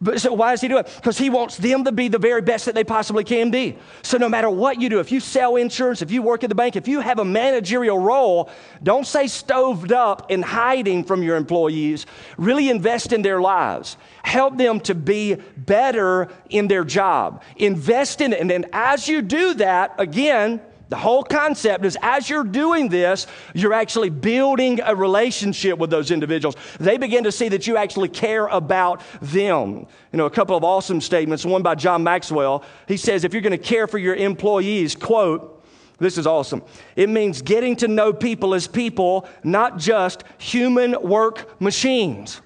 But 0.00 0.20
so 0.20 0.32
why 0.32 0.52
does 0.52 0.60
he 0.60 0.68
do 0.68 0.78
it? 0.78 0.90
Because 0.96 1.18
he 1.18 1.28
wants 1.28 1.56
them 1.56 1.84
to 1.84 1.92
be 1.92 2.06
the 2.06 2.18
very 2.18 2.40
best 2.40 2.66
that 2.66 2.74
they 2.74 2.84
possibly 2.84 3.24
can 3.24 3.50
be. 3.50 3.76
So 4.02 4.16
no 4.16 4.28
matter 4.28 4.48
what 4.48 4.80
you 4.80 4.88
do, 4.88 5.00
if 5.00 5.10
you 5.10 5.18
sell 5.18 5.56
insurance, 5.56 6.02
if 6.02 6.12
you 6.12 6.22
work 6.22 6.44
at 6.44 6.48
the 6.48 6.54
bank, 6.54 6.76
if 6.76 6.86
you 6.86 7.00
have 7.00 7.18
a 7.18 7.24
managerial 7.24 7.98
role, 7.98 8.48
don't 8.82 9.06
stay 9.06 9.26
stoved 9.26 9.92
up 9.92 10.30
and 10.30 10.44
hiding 10.44 11.02
from 11.02 11.22
your 11.22 11.36
employees. 11.36 12.06
Really 12.36 12.70
invest 12.70 13.12
in 13.12 13.22
their 13.22 13.40
lives. 13.40 13.96
Help 14.22 14.56
them 14.56 14.78
to 14.80 14.94
be 14.94 15.36
better 15.56 16.28
in 16.48 16.68
their 16.68 16.84
job. 16.84 17.42
Invest 17.56 18.20
in 18.20 18.32
it. 18.32 18.40
And 18.40 18.48
then 18.48 18.66
as 18.72 19.08
you 19.08 19.20
do 19.20 19.54
that, 19.54 19.94
again, 19.98 20.60
the 20.88 20.96
whole 20.96 21.22
concept 21.22 21.84
is 21.84 21.98
as 22.00 22.30
you're 22.30 22.44
doing 22.44 22.88
this, 22.88 23.26
you're 23.54 23.74
actually 23.74 24.10
building 24.10 24.80
a 24.84 24.94
relationship 24.94 25.78
with 25.78 25.90
those 25.90 26.10
individuals. 26.10 26.56
They 26.80 26.96
begin 26.96 27.24
to 27.24 27.32
see 27.32 27.48
that 27.50 27.66
you 27.66 27.76
actually 27.76 28.08
care 28.08 28.46
about 28.46 29.02
them. 29.20 29.86
You 30.12 30.16
know, 30.16 30.26
a 30.26 30.30
couple 30.30 30.56
of 30.56 30.64
awesome 30.64 31.00
statements, 31.00 31.44
one 31.44 31.62
by 31.62 31.74
John 31.74 32.02
Maxwell. 32.02 32.64
He 32.86 32.96
says, 32.96 33.24
if 33.24 33.32
you're 33.32 33.42
going 33.42 33.50
to 33.52 33.58
care 33.58 33.86
for 33.86 33.98
your 33.98 34.14
employees, 34.14 34.96
quote, 34.96 35.54
this 35.98 36.16
is 36.16 36.26
awesome. 36.26 36.62
It 36.96 37.08
means 37.08 37.42
getting 37.42 37.74
to 37.76 37.88
know 37.88 38.12
people 38.12 38.54
as 38.54 38.66
people, 38.66 39.28
not 39.42 39.78
just 39.78 40.24
human 40.38 41.00
work 41.02 41.60
machines. 41.60 42.40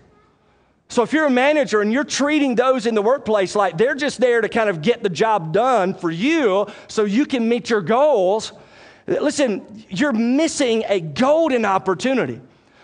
So 0.92 1.02
if 1.02 1.14
you're 1.14 1.24
a 1.24 1.30
manager 1.30 1.80
and 1.80 1.90
you're 1.90 2.04
treating 2.04 2.54
those 2.54 2.84
in 2.84 2.94
the 2.94 3.00
workplace 3.00 3.56
like 3.56 3.78
they're 3.78 3.94
just 3.94 4.20
there 4.20 4.42
to 4.42 4.48
kind 4.50 4.68
of 4.68 4.82
get 4.82 5.02
the 5.02 5.08
job 5.08 5.50
done 5.50 5.94
for 5.94 6.10
you 6.10 6.66
so 6.86 7.04
you 7.04 7.24
can 7.24 7.48
meet 7.48 7.70
your 7.70 7.80
goals, 7.80 8.52
listen, 9.06 9.86
you're 9.88 10.12
missing 10.12 10.84
a 10.88 11.00
golden 11.00 11.64
opportunity 11.64 12.42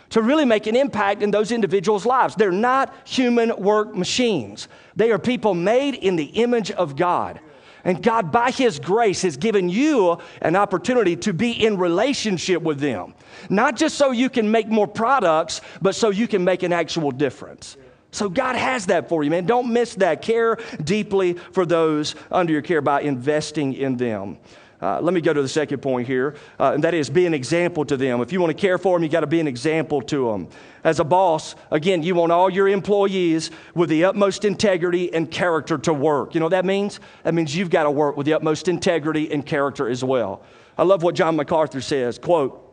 to 0.09 0.23
really 0.23 0.47
make 0.47 0.67
an 0.67 0.75
impact 0.75 1.23
in 1.23 1.31
those 1.31 1.53
individuals' 1.53 2.07
lives. 2.07 2.35
They're 2.35 2.51
not 2.51 2.95
human 3.07 3.55
work 3.59 3.95
machines. 3.95 4.69
They 4.97 5.11
are 5.11 5.19
people 5.19 5.53
made 5.53 5.95
in 5.95 6.17
the 6.17 6.25
image 6.25 6.71
of 6.71 6.97
God. 6.97 7.41
And 7.85 8.03
God, 8.03 8.33
by 8.33 8.53
His 8.53 8.79
grace, 8.79 9.21
has 9.21 9.37
given 9.37 9.69
you 9.69 10.17
an 10.41 10.57
opportunity 10.57 11.15
to 11.17 11.35
be 11.35 11.53
in 11.53 11.77
relationship 11.77 12.63
with 12.63 12.81
them. 12.81 13.15
Not 13.51 13.77
just 13.77 13.99
so 13.99 14.13
you 14.13 14.31
can 14.31 14.51
make 14.51 14.67
more 14.67 14.89
products, 14.89 15.61
but 15.83 15.95
so 15.95 16.09
you 16.09 16.27
can 16.27 16.43
make 16.43 16.63
an 16.63 16.73
actual 16.73 17.11
difference. 17.11 17.77
So 18.11 18.29
God 18.29 18.57
has 18.57 18.87
that 18.87 19.09
for 19.09 19.23
you, 19.23 19.31
man. 19.31 19.47
Don't 19.47 19.73
miss 19.73 19.95
that. 19.97 20.23
Care 20.23 20.57
deeply 20.83 21.35
for 21.35 21.67
those 21.67 22.15
under 22.31 22.53
your 22.53 22.63
care 22.63 22.81
by 22.81 23.03
investing 23.03 23.75
in 23.75 23.97
them. 23.97 24.39
Uh, 24.81 25.01
let 25.01 25.13
me 25.13 25.21
go 25.21 25.33
to 25.33 25.43
the 25.43 25.49
second 25.49 25.83
point 25.83 26.07
here, 26.07 26.37
uh, 26.61 26.71
and 26.73 26.85
that 26.85 26.95
is 26.95 27.11
be 27.11 27.27
an 27.27 27.35
example 27.35 27.85
to 27.85 27.97
them. 27.97 28.21
If 28.21 28.33
you 28.33 28.41
want 28.41 28.57
to 28.57 28.61
care 28.61 28.79
for 28.79 28.97
them, 28.97 29.03
you 29.03 29.09
got 29.09 29.21
to 29.21 29.27
be 29.27 29.41
an 29.41 29.49
example 29.49 30.01
to 30.03 30.31
them. 30.31 30.49
As 30.85 31.01
a 31.01 31.05
boss, 31.05 31.57
again, 31.73 32.05
you 32.05 32.15
want 32.15 32.31
all 32.31 32.49
your 32.49 32.69
employees 32.69 33.51
with 33.75 33.91
the 33.91 34.05
utmost 34.05 34.45
integrity 34.45 35.13
and 35.13 35.29
character 35.29 35.79
to 35.79 35.93
work. 35.93 36.33
You 36.33 36.41
know 36.41 36.47
what 36.47 36.51
that 36.51 36.65
means? 36.65 37.01
That 37.25 37.35
means 37.35 37.57
you've 37.57 37.71
got 37.71 37.83
to 37.85 37.91
work 37.91 38.17
with 38.17 38.25
the 38.25 38.35
utmost 38.35 38.69
integrity 38.69 39.33
and 39.33 39.45
character 39.45 39.89
as 39.89 40.05
well. 40.05 40.45
I 40.79 40.85
love 40.85 41.03
what 41.03 41.17
John 41.17 41.35
MacArthur 41.35 41.81
says. 41.81 42.17
Quote, 42.17 42.65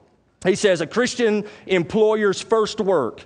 he 0.46 0.54
says, 0.54 0.82
a 0.82 0.88
Christian 0.88 1.44
employer's 1.65 2.39
first 2.39 2.80
work 2.80 3.25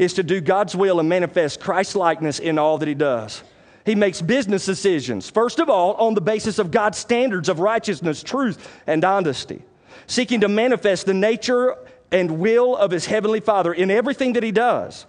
is 0.00 0.14
to 0.14 0.22
do 0.22 0.40
God's 0.40 0.74
will 0.74 0.98
and 0.98 1.10
manifest 1.10 1.60
Christ 1.60 1.94
likeness 1.94 2.38
in 2.38 2.58
all 2.58 2.78
that 2.78 2.88
he 2.88 2.94
does. 2.94 3.42
He 3.84 3.94
makes 3.94 4.22
business 4.22 4.64
decisions, 4.64 5.28
first 5.28 5.58
of 5.58 5.68
all, 5.68 5.92
on 5.94 6.14
the 6.14 6.22
basis 6.22 6.58
of 6.58 6.70
God's 6.70 6.96
standards 6.96 7.50
of 7.50 7.60
righteousness, 7.60 8.22
truth, 8.22 8.66
and 8.86 9.04
honesty, 9.04 9.62
seeking 10.06 10.40
to 10.40 10.48
manifest 10.48 11.04
the 11.04 11.12
nature 11.12 11.76
and 12.10 12.38
will 12.38 12.76
of 12.76 12.90
his 12.90 13.04
heavenly 13.04 13.40
Father 13.40 13.74
in 13.74 13.90
everything 13.90 14.32
that 14.32 14.42
he 14.42 14.52
does. 14.52 15.04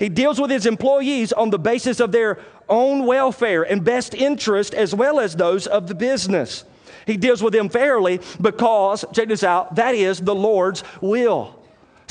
He 0.00 0.08
deals 0.08 0.40
with 0.40 0.50
his 0.50 0.66
employees 0.66 1.32
on 1.32 1.50
the 1.50 1.58
basis 1.58 2.00
of 2.00 2.10
their 2.10 2.40
own 2.68 3.06
welfare 3.06 3.62
and 3.62 3.84
best 3.84 4.12
interest 4.12 4.74
as 4.74 4.92
well 4.92 5.20
as 5.20 5.36
those 5.36 5.68
of 5.68 5.86
the 5.86 5.94
business. 5.94 6.64
He 7.06 7.16
deals 7.16 7.44
with 7.44 7.52
them 7.52 7.68
fairly 7.68 8.20
because, 8.40 9.04
check 9.12 9.28
this 9.28 9.44
out, 9.44 9.76
that 9.76 9.94
is 9.94 10.18
the 10.20 10.34
Lord's 10.34 10.82
will. 11.00 11.61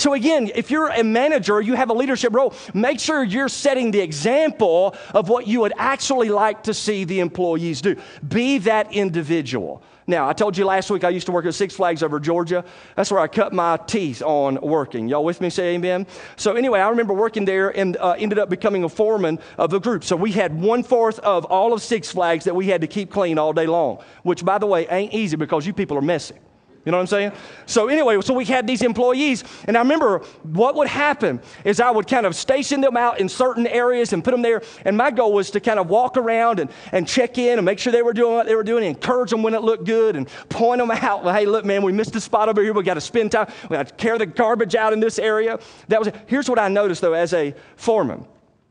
So, 0.02 0.16
again, 0.16 0.50
if 0.56 0.72
you're 0.72 0.88
a 0.88 1.04
manager, 1.04 1.62
you 1.62 1.76
have 1.76 1.92
a 1.92 1.94
leadership 1.94 2.34
role, 2.34 2.56
make 2.74 3.00
sure 3.00 3.24
you're 3.24 3.48
setting 3.48 3.92
the 3.92 4.00
example 4.00 4.96
of 5.14 5.30
what 5.30 5.46
you 5.46 5.60
would 5.60 5.74
actually 5.78 6.30
like 6.30 6.64
to 6.64 6.74
see 6.74 7.04
the 7.04 7.20
employees 7.20 7.82
do. 7.82 7.96
Be 8.28 8.58
that 8.58 8.92
individual. 8.94 9.84
Now, 10.08 10.28
I 10.28 10.34
told 10.34 10.58
you 10.58 10.66
last 10.66 10.90
week 10.90 11.04
I 11.04 11.10
used 11.10 11.28
to 11.28 11.32
work 11.32 11.46
at 11.46 11.54
Six 11.54 11.76
Flags 11.76 12.02
over 12.02 12.20
Georgia. 12.20 12.66
That's 12.96 13.12
where 13.12 13.20
I 13.20 13.28
cut 13.28 13.54
my 13.54 13.78
teeth 13.78 14.24
on 14.24 14.60
working. 14.60 15.08
Y'all 15.08 15.24
with 15.24 15.40
me? 15.40 15.52
Say 15.52 15.76
amen. 15.76 16.08
So, 16.36 16.54
anyway, 16.54 16.80
I 16.80 16.90
remember 16.90 17.14
working 17.14 17.46
there 17.46 17.70
and 17.70 17.96
uh, 17.98 18.16
ended 18.18 18.40
up 18.40 18.50
becoming 18.50 18.84
a 18.84 18.90
foreman 18.90 19.38
of 19.60 19.70
the 19.70 19.78
group. 19.78 20.04
So, 20.04 20.16
we 20.16 20.32
had 20.32 20.60
one 20.60 20.82
fourth 20.82 21.20
of 21.20 21.46
all 21.46 21.74
of 21.74 21.82
Six 21.84 22.12
Flags 22.12 22.46
that 22.46 22.56
we 22.56 22.66
had 22.66 22.82
to 22.82 22.88
keep 22.88 23.12
clean 23.12 23.38
all 23.38 23.54
day 23.54 23.68
long, 23.68 24.04
which, 24.24 24.44
by 24.44 24.58
the 24.58 24.66
way, 24.66 24.88
ain't 24.88 25.14
easy 25.14 25.38
because 25.38 25.68
you 25.68 25.74
people 25.74 25.96
are 25.96 26.02
messy. 26.02 26.34
You 26.84 26.92
know 26.92 26.98
what 26.98 27.02
I'm 27.02 27.08
saying? 27.08 27.32
So, 27.68 27.90
anyway, 27.90 28.20
so 28.22 28.34
we 28.34 28.44
had 28.44 28.66
these 28.66 28.82
employees, 28.82 29.44
and 29.66 29.78
I 29.78 29.82
remember 29.82 30.20
what 30.42 30.76
would 30.76 30.88
happen 30.88 31.40
is 31.64 31.80
I 31.80 31.92
would 31.92 32.08
kind 32.08 32.26
of 32.26 32.36
station 32.36 32.82
them 32.82 32.98
out 32.98 33.20
in 33.20 33.30
certain 33.30 33.68
areas 33.68 34.14
and 34.14 34.24
put 34.24 34.32
them 34.32 34.42
there. 34.42 34.64
And 34.84 34.98
my 34.98 35.12
goal 35.12 35.32
was 35.32 35.52
to 35.52 35.60
kind 35.60 35.80
of 35.80 35.90
walk 35.90 36.18
around 36.18 36.60
and, 36.60 36.72
and 36.92 37.08
check 37.08 37.38
in 37.38 37.60
and 37.60 37.66
make 37.66 37.78
sure 37.78 37.94
they 37.94 38.02
were 38.02 38.14
doing 38.14 38.34
what 38.34 38.48
they 38.48 38.56
were 38.56 38.64
doing, 38.64 38.84
and 38.84 38.96
encourage 38.96 39.30
them 39.30 39.44
when 39.44 39.54
it 39.54 39.62
looked 39.62 39.86
good, 39.86 40.16
and 40.16 40.28
point 40.50 40.80
them 40.80 40.90
out. 40.90 41.24
Hey, 41.24 41.46
look, 41.46 41.66
man, 41.66 41.84
we 41.84 41.92
missed 41.92 42.16
a 42.16 42.22
spot 42.22 42.50
over 42.50 42.64
here. 42.64 42.74
We 42.74 42.82
got 42.82 42.96
to 42.96 43.02
spend 43.02 43.32
time. 43.32 43.52
We 43.70 43.78
got 43.78 43.90
to 43.90 43.94
carry 43.94 44.18
the 44.18 44.26
garbage 44.26 44.74
out 44.74 44.92
in 44.92 45.00
this 45.00 45.20
area. 45.20 45.60
That 45.88 46.00
was 46.00 46.08
it. 46.08 46.16
Here's 46.26 46.50
what 46.50 46.58
I 46.58 46.68
noticed, 46.68 47.02
though, 47.02 47.14
as 47.14 47.34
a 47.34 47.54
foreman. 47.76 48.26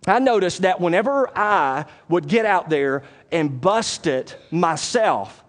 I 0.06 0.18
noticed 0.18 0.62
that 0.62 0.80
whenever 0.80 1.30
I 1.38 1.84
would 2.08 2.26
get 2.26 2.44
out 2.44 2.70
there 2.70 3.04
and 3.30 3.60
bust 3.60 4.06
it 4.06 4.36
myself, 4.50 5.39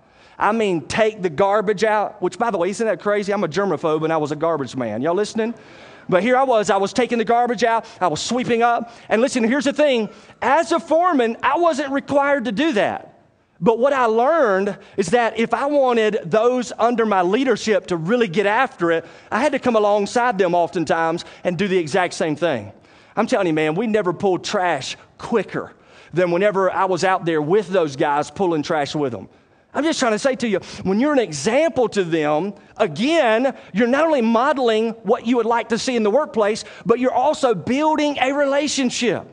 I 0.41 0.51
mean, 0.51 0.87
take 0.87 1.21
the 1.21 1.29
garbage 1.29 1.83
out, 1.83 2.19
which, 2.19 2.39
by 2.39 2.49
the 2.49 2.57
way, 2.57 2.71
isn't 2.71 2.85
that 2.85 2.99
crazy? 2.99 3.31
I'm 3.31 3.43
a 3.43 3.47
germaphobe 3.47 4.03
and 4.03 4.11
I 4.11 4.17
was 4.17 4.31
a 4.31 4.35
garbage 4.35 4.75
man. 4.75 5.03
Y'all 5.03 5.13
listening? 5.13 5.53
But 6.09 6.23
here 6.23 6.35
I 6.35 6.43
was, 6.43 6.71
I 6.71 6.77
was 6.77 6.93
taking 6.93 7.19
the 7.19 7.23
garbage 7.23 7.63
out, 7.63 7.85
I 8.01 8.07
was 8.07 8.19
sweeping 8.19 8.63
up. 8.63 8.91
And 9.07 9.21
listen, 9.21 9.43
here's 9.43 9.65
the 9.65 9.73
thing 9.73 10.09
as 10.41 10.71
a 10.71 10.79
foreman, 10.79 11.37
I 11.43 11.59
wasn't 11.59 11.93
required 11.93 12.45
to 12.45 12.51
do 12.51 12.73
that. 12.73 13.19
But 13.61 13.77
what 13.77 13.93
I 13.93 14.05
learned 14.05 14.75
is 14.97 15.11
that 15.11 15.37
if 15.37 15.53
I 15.53 15.67
wanted 15.67 16.19
those 16.25 16.73
under 16.79 17.05
my 17.05 17.21
leadership 17.21 17.85
to 17.87 17.95
really 17.95 18.27
get 18.27 18.47
after 18.47 18.89
it, 18.89 19.05
I 19.31 19.41
had 19.41 19.51
to 19.51 19.59
come 19.59 19.75
alongside 19.75 20.39
them 20.39 20.55
oftentimes 20.55 21.23
and 21.43 21.55
do 21.55 21.67
the 21.67 21.77
exact 21.77 22.15
same 22.15 22.35
thing. 22.35 22.71
I'm 23.15 23.27
telling 23.27 23.45
you, 23.45 23.53
man, 23.53 23.75
we 23.75 23.85
never 23.85 24.11
pulled 24.11 24.43
trash 24.43 24.97
quicker 25.19 25.73
than 26.11 26.31
whenever 26.31 26.71
I 26.71 26.85
was 26.85 27.03
out 27.03 27.25
there 27.25 27.43
with 27.43 27.67
those 27.67 27.95
guys 27.95 28.31
pulling 28.31 28.63
trash 28.63 28.95
with 28.95 29.11
them. 29.11 29.29
I'm 29.73 29.83
just 29.83 29.99
trying 29.99 30.11
to 30.11 30.19
say 30.19 30.35
to 30.35 30.47
you, 30.47 30.59
when 30.83 30.99
you're 30.99 31.13
an 31.13 31.19
example 31.19 31.87
to 31.89 32.03
them, 32.03 32.53
again, 32.77 33.55
you're 33.73 33.87
not 33.87 34.05
only 34.05 34.21
modeling 34.21 34.91
what 35.03 35.25
you 35.25 35.37
would 35.37 35.45
like 35.45 35.69
to 35.69 35.77
see 35.77 35.95
in 35.95 36.03
the 36.03 36.11
workplace, 36.11 36.65
but 36.85 36.99
you're 36.99 37.13
also 37.13 37.55
building 37.55 38.17
a 38.19 38.33
relationship. 38.33 39.25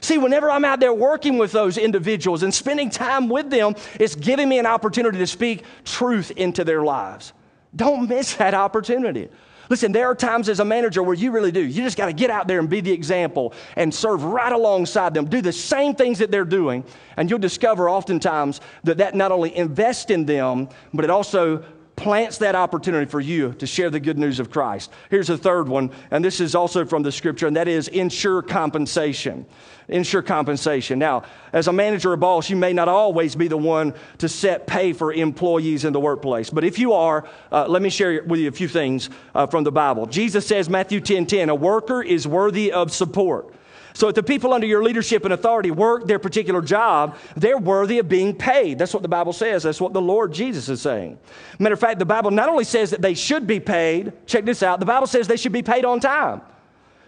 See, 0.00 0.18
whenever 0.18 0.50
I'm 0.50 0.64
out 0.64 0.80
there 0.80 0.92
working 0.92 1.38
with 1.38 1.50
those 1.50 1.78
individuals 1.78 2.42
and 2.42 2.52
spending 2.54 2.90
time 2.90 3.28
with 3.28 3.50
them, 3.50 3.74
it's 3.98 4.14
giving 4.14 4.48
me 4.48 4.58
an 4.58 4.66
opportunity 4.66 5.18
to 5.18 5.26
speak 5.26 5.64
truth 5.84 6.30
into 6.32 6.62
their 6.62 6.82
lives. 6.82 7.32
Don't 7.74 8.08
miss 8.08 8.34
that 8.34 8.54
opportunity. 8.54 9.28
Listen, 9.68 9.92
there 9.92 10.06
are 10.06 10.14
times 10.14 10.48
as 10.48 10.60
a 10.60 10.64
manager 10.64 11.02
where 11.02 11.14
you 11.14 11.30
really 11.30 11.52
do. 11.52 11.60
You 11.60 11.82
just 11.82 11.96
got 11.96 12.06
to 12.06 12.12
get 12.12 12.30
out 12.30 12.46
there 12.46 12.58
and 12.58 12.68
be 12.68 12.80
the 12.80 12.92
example 12.92 13.54
and 13.76 13.94
serve 13.94 14.22
right 14.24 14.52
alongside 14.52 15.14
them. 15.14 15.26
Do 15.26 15.40
the 15.40 15.52
same 15.52 15.94
things 15.94 16.18
that 16.18 16.30
they're 16.30 16.44
doing. 16.44 16.84
And 17.16 17.30
you'll 17.30 17.38
discover 17.38 17.88
oftentimes 17.88 18.60
that 18.84 18.98
that 18.98 19.14
not 19.14 19.32
only 19.32 19.56
invests 19.56 20.10
in 20.10 20.26
them, 20.26 20.68
but 20.92 21.04
it 21.04 21.10
also 21.10 21.64
plants 21.96 22.38
that 22.38 22.54
opportunity 22.54 23.08
for 23.08 23.20
you 23.20 23.52
to 23.54 23.66
share 23.66 23.90
the 23.90 24.00
good 24.00 24.18
news 24.18 24.40
of 24.40 24.50
Christ. 24.50 24.90
Here's 25.10 25.30
a 25.30 25.38
third 25.38 25.68
one, 25.68 25.90
and 26.10 26.24
this 26.24 26.40
is 26.40 26.54
also 26.54 26.84
from 26.84 27.02
the 27.02 27.12
scripture, 27.12 27.46
and 27.46 27.56
that 27.56 27.68
is 27.68 27.88
ensure 27.88 28.42
compensation. 28.42 29.46
Ensure 29.88 30.22
compensation. 30.22 30.98
Now, 30.98 31.24
as 31.52 31.68
a 31.68 31.72
manager 31.72 32.12
or 32.12 32.16
boss, 32.16 32.48
you 32.48 32.56
may 32.56 32.72
not 32.72 32.88
always 32.88 33.36
be 33.36 33.48
the 33.48 33.56
one 33.56 33.94
to 34.18 34.28
set 34.28 34.66
pay 34.66 34.92
for 34.92 35.12
employees 35.12 35.84
in 35.84 35.92
the 35.92 36.00
workplace. 36.00 36.50
But 36.50 36.64
if 36.64 36.78
you 36.78 36.94
are, 36.94 37.28
uh, 37.52 37.66
let 37.68 37.82
me 37.82 37.90
share 37.90 38.24
with 38.24 38.40
you 38.40 38.48
a 38.48 38.52
few 38.52 38.68
things 38.68 39.10
uh, 39.34 39.46
from 39.46 39.62
the 39.62 39.72
Bible. 39.72 40.06
Jesus 40.06 40.46
says, 40.46 40.68
Matthew 40.70 41.00
10 41.00 41.26
10, 41.26 41.48
a 41.48 41.54
worker 41.54 42.02
is 42.02 42.26
worthy 42.26 42.72
of 42.72 42.92
support. 42.92 43.54
So 43.94 44.08
if 44.08 44.16
the 44.16 44.24
people 44.24 44.52
under 44.52 44.66
your 44.66 44.82
leadership 44.82 45.24
and 45.24 45.32
authority 45.32 45.70
work 45.70 46.08
their 46.08 46.18
particular 46.18 46.60
job, 46.60 47.16
they're 47.36 47.58
worthy 47.58 48.00
of 48.00 48.08
being 48.08 48.34
paid. 48.34 48.76
That's 48.76 48.92
what 48.92 49.04
the 49.04 49.08
Bible 49.08 49.32
says. 49.32 49.62
That's 49.62 49.80
what 49.80 49.92
the 49.92 50.02
Lord 50.02 50.32
Jesus 50.32 50.68
is 50.68 50.82
saying. 50.82 51.16
Matter 51.60 51.74
of 51.74 51.80
fact, 51.80 52.00
the 52.00 52.04
Bible 52.04 52.32
not 52.32 52.48
only 52.48 52.64
says 52.64 52.90
that 52.90 53.00
they 53.00 53.14
should 53.14 53.46
be 53.46 53.60
paid, 53.60 54.12
check 54.26 54.44
this 54.44 54.64
out, 54.64 54.80
the 54.80 54.86
Bible 54.86 55.06
says 55.06 55.28
they 55.28 55.36
should 55.36 55.52
be 55.52 55.62
paid 55.62 55.84
on 55.84 56.00
time. 56.00 56.42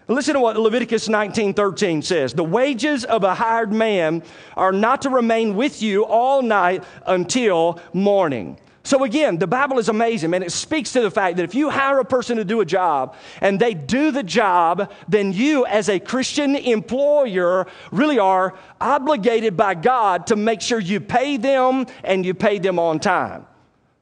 Listen 0.07 0.35
to 0.35 0.39
what 0.39 0.55
Leviticus 0.55 1.09
19:13 1.09 2.01
says. 2.01 2.33
The 2.33 2.43
wages 2.43 3.03
of 3.03 3.25
a 3.25 3.35
hired 3.35 3.73
man 3.73 4.23
are 4.55 4.71
not 4.71 5.01
to 5.01 5.09
remain 5.09 5.57
with 5.57 5.81
you 5.81 6.05
all 6.05 6.41
night 6.41 6.85
until 7.05 7.81
morning. 7.91 8.57
So 8.87 9.03
again, 9.03 9.37
the 9.37 9.47
Bible 9.47 9.79
is 9.79 9.89
amazing, 9.89 10.33
and 10.33 10.41
it 10.41 10.53
speaks 10.53 10.93
to 10.93 11.01
the 11.01 11.11
fact 11.11 11.35
that 11.35 11.43
if 11.43 11.53
you 11.53 11.69
hire 11.69 11.99
a 11.99 12.05
person 12.05 12.37
to 12.37 12.45
do 12.45 12.61
a 12.61 12.65
job 12.65 13.17
and 13.41 13.59
they 13.59 13.73
do 13.73 14.11
the 14.11 14.23
job, 14.23 14.93
then 15.09 15.33
you, 15.33 15.65
as 15.65 15.89
a 15.89 15.99
Christian 15.99 16.55
employer, 16.55 17.67
really 17.91 18.17
are 18.17 18.57
obligated 18.79 19.57
by 19.57 19.73
God 19.73 20.27
to 20.27 20.37
make 20.37 20.61
sure 20.61 20.79
you 20.79 21.01
pay 21.01 21.35
them 21.35 21.85
and 22.05 22.25
you 22.25 22.33
pay 22.33 22.59
them 22.59 22.79
on 22.79 23.01
time. 23.01 23.45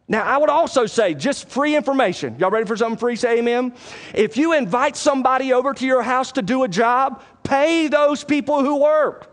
Now, 0.08 0.22
I 0.22 0.38
would 0.38 0.52
also 0.52 0.86
say, 0.86 1.16
just 1.16 1.50
free 1.50 1.76
information. 1.76 2.36
Y'all 2.38 2.52
ready 2.52 2.68
for 2.68 2.78
something 2.78 3.00
free? 3.00 3.16
Say 3.16 3.40
amen. 3.40 3.74
If 4.14 4.38
you 4.38 4.54
invite 4.54 4.96
somebody 4.96 5.52
over 5.52 5.74
to 5.74 5.84
your 5.84 6.04
house 6.04 6.32
to 6.34 6.44
do 6.44 6.62
a 6.62 6.68
job, 6.68 7.24
pay 7.42 7.88
those 7.88 8.24
people 8.24 8.64
who 8.64 8.76
work. 8.84 9.32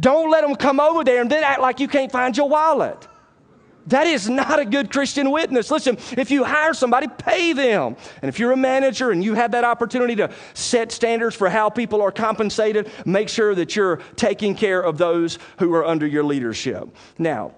Don't 0.00 0.32
let 0.32 0.40
them 0.40 0.56
come 0.56 0.80
over 0.80 1.04
there 1.04 1.20
and 1.20 1.30
then 1.30 1.44
act 1.44 1.60
like 1.60 1.78
you 1.78 1.86
can't 1.86 2.10
find 2.10 2.36
your 2.36 2.48
wallet. 2.48 3.06
That 3.88 4.06
is 4.06 4.28
not 4.28 4.58
a 4.58 4.64
good 4.64 4.90
Christian 4.90 5.30
witness. 5.30 5.70
Listen, 5.70 5.98
if 6.16 6.30
you 6.30 6.44
hire 6.44 6.74
somebody, 6.74 7.06
pay 7.08 7.52
them. 7.52 7.96
And 8.22 8.28
if 8.28 8.38
you're 8.38 8.52
a 8.52 8.56
manager 8.56 9.10
and 9.10 9.22
you 9.22 9.34
have 9.34 9.52
that 9.52 9.64
opportunity 9.64 10.16
to 10.16 10.32
set 10.54 10.92
standards 10.92 11.36
for 11.36 11.50
how 11.50 11.68
people 11.68 12.00
are 12.00 12.12
compensated, 12.12 12.90
make 13.04 13.28
sure 13.28 13.54
that 13.54 13.76
you're 13.76 13.98
taking 14.16 14.54
care 14.54 14.80
of 14.80 14.98
those 14.98 15.38
who 15.58 15.72
are 15.74 15.84
under 15.84 16.06
your 16.06 16.24
leadership. 16.24 16.94
Now, 17.18 17.52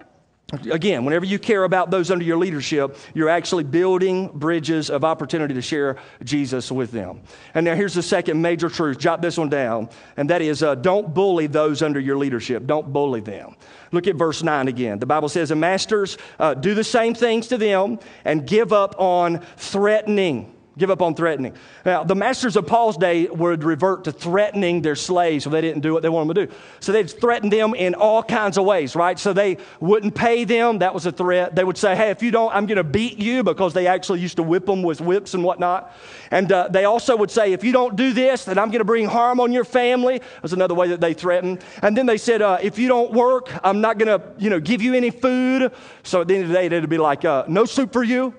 Again, 0.71 1.03
whenever 1.03 1.25
you 1.25 1.39
care 1.39 1.65
about 1.65 1.91
those 1.91 2.09
under 2.09 2.23
your 2.23 2.37
leadership, 2.37 2.97
you're 3.13 3.27
actually 3.27 3.65
building 3.65 4.29
bridges 4.29 4.89
of 4.89 5.03
opportunity 5.03 5.53
to 5.53 5.61
share 5.61 5.97
Jesus 6.23 6.71
with 6.71 6.91
them. 6.91 7.19
And 7.53 7.65
now 7.65 7.75
here's 7.75 7.93
the 7.93 8.01
second 8.01 8.41
major 8.41 8.69
truth. 8.69 8.97
Jot 8.97 9.21
this 9.21 9.37
one 9.37 9.49
down, 9.49 9.89
and 10.15 10.29
that 10.29 10.41
is 10.41 10.63
uh, 10.63 10.75
don't 10.75 11.13
bully 11.13 11.47
those 11.47 11.81
under 11.81 11.99
your 11.99 12.15
leadership. 12.15 12.65
Don't 12.65 12.93
bully 12.93 13.19
them. 13.19 13.56
Look 13.91 14.07
at 14.07 14.15
verse 14.15 14.43
9 14.43 14.67
again. 14.67 14.99
The 14.99 15.05
Bible 15.05 15.29
says, 15.29 15.51
And 15.51 15.61
masters, 15.61 16.17
uh, 16.39 16.53
do 16.53 16.73
the 16.73 16.83
same 16.83 17.13
things 17.13 17.47
to 17.47 17.57
them 17.57 17.99
and 18.25 18.45
give 18.45 18.73
up 18.73 18.95
on 18.99 19.39
threatening. 19.57 20.56
Give 20.77 20.91
up 20.91 21.01
on 21.01 21.15
threatening. 21.15 21.53
Now, 21.85 22.03
the 22.03 22.13
masters 22.13 22.55
of 22.55 22.67
Paul's 22.67 22.97
day 22.97 23.25
would 23.25 23.63
revert 23.63 24.03
to 24.03 24.11
threatening 24.11 24.83
their 24.83 24.95
slaves 24.95 25.47
if 25.47 25.51
they 25.51 25.61
didn't 25.61 25.81
do 25.81 25.91
what 25.91 26.03
they 26.03 26.09
wanted 26.09 26.27
them 26.29 26.35
to 26.35 26.45
do. 26.47 26.53
So 26.81 26.91
they'd 26.91 27.09
threaten 27.09 27.49
them 27.49 27.73
in 27.73 27.95
all 27.95 28.21
kinds 28.21 28.59
of 28.59 28.65
ways, 28.65 28.95
right? 28.95 29.17
So 29.17 29.33
they 29.33 29.57
wouldn't 29.79 30.13
pay 30.13 30.43
them. 30.43 30.79
That 30.79 30.93
was 30.93 31.07
a 31.07 31.11
threat. 31.11 31.55
They 31.55 31.63
would 31.63 31.77
say, 31.77 31.95
hey, 31.95 32.11
if 32.11 32.21
you 32.21 32.29
don't, 32.29 32.53
I'm 32.53 32.67
going 32.67 32.77
to 32.77 32.83
beat 32.83 33.17
you 33.17 33.43
because 33.43 33.73
they 33.73 33.87
actually 33.87 34.19
used 34.19 34.35
to 34.35 34.43
whip 34.43 34.67
them 34.67 34.83
with 34.83 35.01
whips 35.01 35.33
and 35.33 35.43
whatnot. 35.43 35.95
And 36.29 36.51
uh, 36.51 36.67
they 36.67 36.85
also 36.85 37.17
would 37.17 37.31
say, 37.31 37.53
if 37.53 37.63
you 37.63 37.71
don't 37.71 37.95
do 37.95 38.13
this, 38.13 38.45
then 38.45 38.59
I'm 38.59 38.67
going 38.67 38.79
to 38.79 38.85
bring 38.85 39.07
harm 39.07 39.39
on 39.39 39.51
your 39.51 39.65
family. 39.65 40.21
That's 40.41 40.53
another 40.53 40.75
way 40.75 40.89
that 40.89 41.01
they 41.01 41.15
threatened. 41.15 41.63
And 41.81 41.97
then 41.97 42.05
they 42.05 42.17
said, 42.17 42.43
uh, 42.43 42.59
if 42.61 42.77
you 42.77 42.87
don't 42.87 43.11
work, 43.13 43.51
I'm 43.63 43.81
not 43.81 43.97
going 43.97 44.19
to, 44.19 44.25
you 44.37 44.51
know, 44.51 44.59
give 44.59 44.83
you 44.83 44.93
any 44.93 45.09
food. 45.09 45.71
So 46.03 46.21
at 46.21 46.27
the 46.27 46.35
end 46.35 46.43
of 46.43 46.49
the 46.49 46.55
day, 46.55 46.67
they'd 46.67 46.87
be 46.87 46.99
like, 46.99 47.25
uh, 47.25 47.45
no 47.47 47.65
soup 47.65 47.91
for 47.91 48.03
you. 48.03 48.35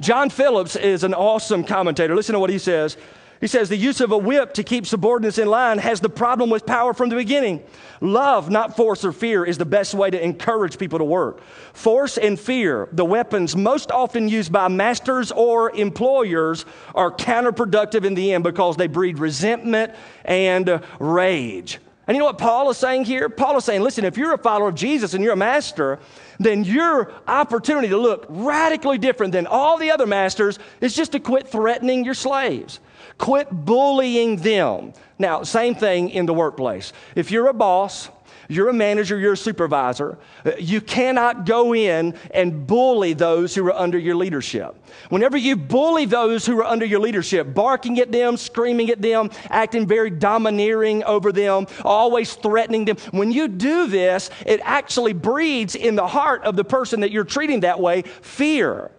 John 0.00 0.30
Phillips 0.30 0.76
is 0.76 1.02
an 1.02 1.14
awesome 1.14 1.64
commentator. 1.64 2.14
Listen 2.14 2.34
to 2.34 2.38
what 2.38 2.50
he 2.50 2.58
says. 2.58 2.96
He 3.40 3.46
says 3.46 3.68
the 3.68 3.76
use 3.76 4.00
of 4.00 4.10
a 4.10 4.18
whip 4.18 4.54
to 4.54 4.64
keep 4.64 4.84
subordinates 4.84 5.38
in 5.38 5.48
line 5.48 5.78
has 5.78 6.00
the 6.00 6.08
problem 6.08 6.50
with 6.50 6.66
power 6.66 6.92
from 6.92 7.08
the 7.08 7.14
beginning. 7.14 7.62
Love, 8.00 8.50
not 8.50 8.76
force 8.76 9.04
or 9.04 9.12
fear, 9.12 9.44
is 9.44 9.58
the 9.58 9.64
best 9.64 9.94
way 9.94 10.10
to 10.10 10.22
encourage 10.22 10.78
people 10.78 10.98
to 10.98 11.04
work. 11.04 11.40
Force 11.72 12.18
and 12.18 12.38
fear, 12.38 12.88
the 12.92 13.04
weapons 13.04 13.54
most 13.54 13.92
often 13.92 14.28
used 14.28 14.50
by 14.50 14.66
masters 14.66 15.30
or 15.30 15.70
employers, 15.70 16.64
are 16.96 17.12
counterproductive 17.12 18.04
in 18.04 18.14
the 18.14 18.32
end 18.32 18.42
because 18.42 18.76
they 18.76 18.88
breed 18.88 19.18
resentment 19.18 19.94
and 20.24 20.80
rage. 20.98 21.78
And 22.08 22.16
you 22.16 22.20
know 22.20 22.24
what 22.24 22.38
Paul 22.38 22.70
is 22.70 22.78
saying 22.78 23.04
here? 23.04 23.28
Paul 23.28 23.58
is 23.58 23.64
saying, 23.64 23.82
listen, 23.82 24.06
if 24.06 24.16
you're 24.16 24.32
a 24.32 24.38
follower 24.38 24.70
of 24.70 24.74
Jesus 24.74 25.12
and 25.12 25.22
you're 25.22 25.34
a 25.34 25.36
master, 25.36 25.98
then 26.40 26.64
your 26.64 27.12
opportunity 27.28 27.88
to 27.88 27.98
look 27.98 28.24
radically 28.30 28.96
different 28.96 29.32
than 29.32 29.46
all 29.46 29.76
the 29.76 29.90
other 29.90 30.06
masters 30.06 30.58
is 30.80 30.96
just 30.96 31.12
to 31.12 31.20
quit 31.20 31.46
threatening 31.46 32.06
your 32.06 32.14
slaves. 32.14 32.80
Quit 33.18 33.48
bullying 33.50 34.36
them. 34.36 34.94
Now, 35.18 35.42
same 35.42 35.74
thing 35.74 36.08
in 36.08 36.24
the 36.24 36.32
workplace. 36.32 36.94
If 37.14 37.30
you're 37.30 37.48
a 37.48 37.54
boss, 37.54 38.08
you're 38.48 38.70
a 38.70 38.72
manager, 38.72 39.18
you're 39.18 39.34
a 39.34 39.36
supervisor. 39.36 40.18
Uh, 40.44 40.52
you 40.58 40.80
cannot 40.80 41.44
go 41.44 41.74
in 41.74 42.14
and 42.30 42.66
bully 42.66 43.12
those 43.12 43.54
who 43.54 43.66
are 43.66 43.74
under 43.74 43.98
your 43.98 44.16
leadership. 44.16 44.74
Whenever 45.10 45.36
you 45.36 45.54
bully 45.54 46.06
those 46.06 46.46
who 46.46 46.58
are 46.58 46.64
under 46.64 46.86
your 46.86 47.00
leadership, 47.00 47.54
barking 47.54 48.00
at 48.00 48.10
them, 48.10 48.38
screaming 48.38 48.88
at 48.88 49.02
them, 49.02 49.30
acting 49.50 49.86
very 49.86 50.08
domineering 50.08 51.04
over 51.04 51.30
them, 51.30 51.66
always 51.84 52.34
threatening 52.34 52.86
them, 52.86 52.96
when 53.10 53.30
you 53.30 53.48
do 53.48 53.86
this, 53.86 54.30
it 54.46 54.60
actually 54.64 55.12
breeds 55.12 55.74
in 55.74 55.94
the 55.94 56.06
heart 56.06 56.42
of 56.44 56.56
the 56.56 56.64
person 56.64 57.00
that 57.00 57.10
you're 57.10 57.24
treating 57.24 57.60
that 57.60 57.78
way 57.78 58.02
fear. 58.02 58.90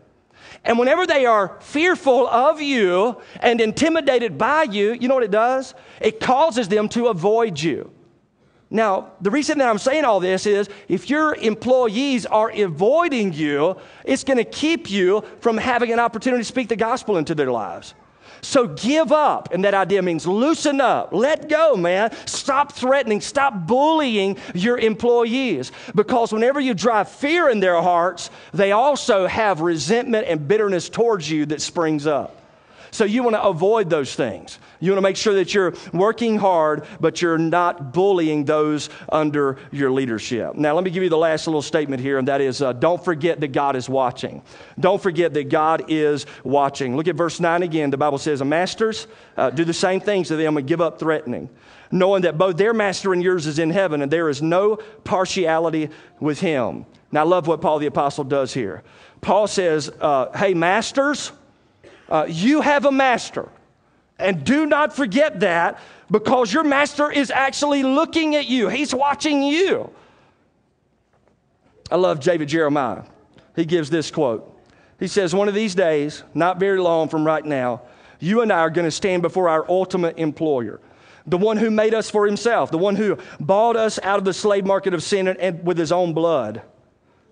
And 0.63 0.77
whenever 0.77 1.07
they 1.07 1.25
are 1.25 1.57
fearful 1.61 2.27
of 2.27 2.61
you 2.61 3.19
and 3.39 3.59
intimidated 3.61 4.37
by 4.37 4.63
you, 4.63 4.93
you 4.93 5.07
know 5.07 5.15
what 5.15 5.23
it 5.23 5.31
does? 5.31 5.73
It 6.01 6.19
causes 6.19 6.67
them 6.67 6.89
to 6.89 7.07
avoid 7.07 7.59
you. 7.59 7.91
Now, 8.71 9.13
the 9.19 9.31
reason 9.31 9.57
that 9.57 9.67
I'm 9.67 9.79
saying 9.79 10.05
all 10.05 10.19
this 10.19 10.45
is 10.45 10.69
if 10.87 11.09
your 11.09 11.33
employees 11.35 12.25
are 12.27 12.51
avoiding 12.51 13.33
you, 13.33 13.77
it's 14.05 14.23
going 14.23 14.37
to 14.37 14.43
keep 14.43 14.91
you 14.91 15.23
from 15.39 15.57
having 15.57 15.91
an 15.91 15.99
opportunity 15.99 16.41
to 16.41 16.47
speak 16.47 16.69
the 16.69 16.75
gospel 16.75 17.17
into 17.17 17.33
their 17.33 17.51
lives. 17.51 17.95
So 18.41 18.67
give 18.67 19.11
up. 19.11 19.53
And 19.53 19.65
that 19.65 19.73
idea 19.73 20.01
means 20.01 20.25
loosen 20.25 20.79
up, 20.79 21.13
let 21.13 21.49
go, 21.49 21.75
man. 21.75 22.11
Stop 22.25 22.73
threatening, 22.73 23.21
stop 23.21 23.67
bullying 23.67 24.37
your 24.53 24.77
employees. 24.77 25.71
Because 25.95 26.31
whenever 26.31 26.59
you 26.59 26.73
drive 26.73 27.09
fear 27.09 27.49
in 27.49 27.59
their 27.59 27.81
hearts, 27.81 28.29
they 28.53 28.71
also 28.71 29.27
have 29.27 29.61
resentment 29.61 30.27
and 30.27 30.47
bitterness 30.47 30.89
towards 30.89 31.29
you 31.29 31.47
that 31.47 31.61
springs 31.61 32.07
up. 32.07 32.38
So 32.91 33.05
you 33.05 33.23
want 33.23 33.35
to 33.35 33.43
avoid 33.43 33.89
those 33.89 34.15
things. 34.15 34.59
You 34.79 34.91
want 34.91 34.97
to 34.97 35.01
make 35.01 35.17
sure 35.17 35.33
that 35.35 35.53
you're 35.53 35.73
working 35.93 36.37
hard, 36.37 36.85
but 36.99 37.21
you're 37.21 37.37
not 37.37 37.93
bullying 37.93 38.45
those 38.45 38.89
under 39.11 39.57
your 39.71 39.91
leadership. 39.91 40.55
Now, 40.55 40.73
let 40.73 40.83
me 40.83 40.89
give 40.89 41.03
you 41.03 41.09
the 41.09 41.17
last 41.17 41.47
little 41.47 41.61
statement 41.61 42.01
here, 42.01 42.17
and 42.17 42.27
that 42.27 42.41
is 42.41 42.61
uh, 42.61 42.73
don't 42.73 43.03
forget 43.03 43.39
that 43.41 43.49
God 43.49 43.75
is 43.75 43.89
watching. 43.89 44.41
Don't 44.79 45.01
forget 45.01 45.33
that 45.33 45.49
God 45.49 45.85
is 45.89 46.25
watching. 46.43 46.95
Look 46.95 47.07
at 47.07 47.15
verse 47.15 47.39
9 47.39 47.63
again. 47.63 47.89
The 47.89 47.97
Bible 47.97 48.17
says, 48.17 48.41
Masters, 48.43 49.07
uh, 49.37 49.49
do 49.49 49.65
the 49.65 49.73
same 49.73 49.99
things 49.99 50.29
to 50.29 50.35
them 50.35 50.57
and 50.57 50.67
give 50.67 50.81
up 50.81 50.99
threatening, 50.99 51.49
knowing 51.91 52.23
that 52.23 52.37
both 52.37 52.57
their 52.57 52.73
master 52.73 53.13
and 53.13 53.21
yours 53.21 53.47
is 53.47 53.59
in 53.59 53.69
heaven, 53.69 54.01
and 54.01 54.11
there 54.11 54.29
is 54.29 54.41
no 54.41 54.77
partiality 55.03 55.89
with 56.19 56.39
him. 56.39 56.85
Now, 57.11 57.21
I 57.21 57.23
love 57.25 57.47
what 57.47 57.61
Paul 57.61 57.79
the 57.79 57.87
Apostle 57.87 58.23
does 58.23 58.53
here. 58.53 58.83
Paul 59.21 59.47
says, 59.47 59.89
uh, 59.99 60.37
Hey, 60.37 60.53
masters, 60.53 61.31
uh, 62.09 62.25
you 62.27 62.61
have 62.61 62.85
a 62.85 62.91
master. 62.91 63.49
And 64.17 64.43
do 64.43 64.65
not 64.65 64.93
forget 64.95 65.39
that 65.39 65.79
because 66.11 66.51
your 66.53 66.63
master 66.63 67.09
is 67.09 67.31
actually 67.31 67.83
looking 67.83 68.35
at 68.35 68.47
you, 68.47 68.67
he's 68.67 68.93
watching 68.93 69.41
you. 69.43 69.89
I 71.89 71.95
love 71.95 72.19
David 72.19 72.49
Jeremiah. 72.49 73.03
He 73.55 73.65
gives 73.65 73.89
this 73.89 74.11
quote. 74.11 74.55
He 74.99 75.07
says, 75.07 75.33
One 75.33 75.47
of 75.47 75.55
these 75.55 75.73
days, 75.73 76.23
not 76.33 76.59
very 76.59 76.79
long 76.79 77.07
from 77.07 77.25
right 77.25 77.43
now, 77.43 77.81
you 78.19 78.41
and 78.41 78.51
I 78.51 78.59
are 78.59 78.69
going 78.69 78.85
to 78.85 78.91
stand 78.91 79.21
before 79.21 79.47
our 79.47 79.65
ultimate 79.69 80.17
employer, 80.19 80.81
the 81.25 81.37
one 81.37 81.55
who 81.57 81.71
made 81.71 81.93
us 81.93 82.09
for 82.09 82.25
himself, 82.25 82.69
the 82.69 82.77
one 82.77 82.97
who 82.97 83.17
bought 83.39 83.77
us 83.77 83.97
out 84.03 84.19
of 84.19 84.25
the 84.25 84.33
slave 84.33 84.65
market 84.65 84.93
of 84.93 85.01
sin 85.01 85.29
and, 85.29 85.39
and 85.39 85.65
with 85.65 85.77
his 85.77 85.91
own 85.91 86.13
blood 86.13 86.61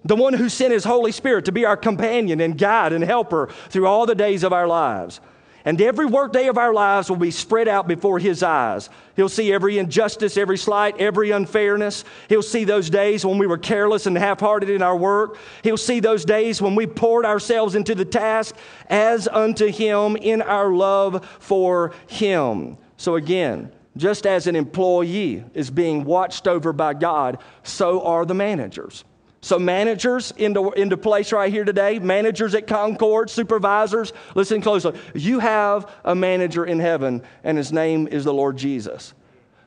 the 0.07 0.15
one 0.15 0.33
who 0.33 0.49
sent 0.49 0.73
his 0.73 0.83
Holy 0.83 1.11
Spirit 1.11 1.45
to 1.45 1.51
be 1.51 1.65
our 1.65 1.77
companion 1.77 2.39
and 2.39 2.57
guide 2.57 2.93
and 2.93 3.03
helper 3.03 3.49
through 3.69 3.87
all 3.87 4.05
the 4.05 4.15
days 4.15 4.43
of 4.43 4.53
our 4.53 4.67
lives. 4.67 5.19
And 5.67 5.81
every 5.81 6.05
workday 6.05 6.47
of 6.47 6.57
our 6.57 6.73
lives 6.73 7.09
will 7.09 7.17
be 7.17 7.29
spread 7.29 7.67
out 7.67 7.89
before 7.89 8.19
his 8.19 8.41
eyes. 8.41 8.89
He'll 9.17 9.27
see 9.27 9.51
every 9.51 9.79
injustice, 9.79 10.37
every 10.37 10.57
slight, 10.57 10.95
every 10.97 11.31
unfairness. 11.31 12.05
He'll 12.29 12.41
see 12.41 12.63
those 12.63 12.89
days 12.89 13.25
when 13.25 13.37
we 13.37 13.47
were 13.47 13.57
careless 13.57 14.05
and 14.05 14.17
half 14.17 14.39
hearted 14.39 14.69
in 14.69 14.81
our 14.81 14.95
work. 14.95 15.37
He'll 15.63 15.75
see 15.75 15.99
those 15.99 16.23
days 16.23 16.61
when 16.61 16.73
we 16.75 16.87
poured 16.87 17.25
ourselves 17.25 17.75
into 17.75 17.95
the 17.95 18.05
task 18.05 18.55
as 18.89 19.27
unto 19.27 19.67
him 19.67 20.15
in 20.15 20.41
our 20.41 20.71
love 20.71 21.27
for 21.39 21.91
him. 22.07 22.77
So, 22.95 23.15
again, 23.15 23.69
just 23.97 24.25
as 24.25 24.47
an 24.47 24.55
employee 24.55 25.43
is 25.53 25.69
being 25.69 26.05
watched 26.05 26.47
over 26.47 26.71
by 26.71 26.93
God, 26.93 27.39
so 27.63 28.03
are 28.03 28.25
the 28.25 28.33
managers. 28.33 29.03
So, 29.41 29.59
managers 29.59 30.31
into, 30.37 30.71
into 30.71 30.97
place 30.97 31.31
right 31.31 31.51
here 31.51 31.63
today, 31.63 31.99
managers 31.99 32.55
at 32.55 32.65
Concord, 32.65 33.29
supervisors, 33.29 34.11
listen 34.33 34.61
closely. 34.61 34.99
You 35.13 35.39
have 35.39 35.91
a 36.03 36.15
manager 36.15 36.65
in 36.65 36.79
heaven, 36.79 37.21
and 37.43 37.57
his 37.57 37.71
name 37.71 38.07
is 38.07 38.23
the 38.23 38.33
Lord 38.33 38.57
Jesus. 38.57 39.13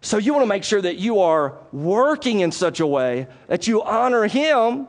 So, 0.01 0.19
you 0.19 0.33
want 0.33 0.43
to 0.43 0.49
make 0.49 0.65
sure 0.65 0.83
that 0.83 0.97
you 0.97 1.21
are 1.21 1.57
working 1.73 2.41
in 2.41 2.51
such 2.51 2.81
a 2.81 2.87
way 2.87 3.29
that 3.47 3.69
you 3.69 3.83
honor 3.83 4.27
him 4.27 4.89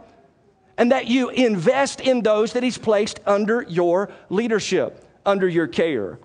and 0.78 0.92
that 0.92 1.08
you 1.08 1.30
invest 1.30 2.02
in 2.02 2.24
those 2.24 2.54
that 2.54 2.64
he's 2.64 2.80
placed 2.80 3.20
under 3.28 3.62
your 3.62 4.10
leadership, 4.30 5.06
under 5.28 5.48
your 5.48 5.68
care. 5.68 6.18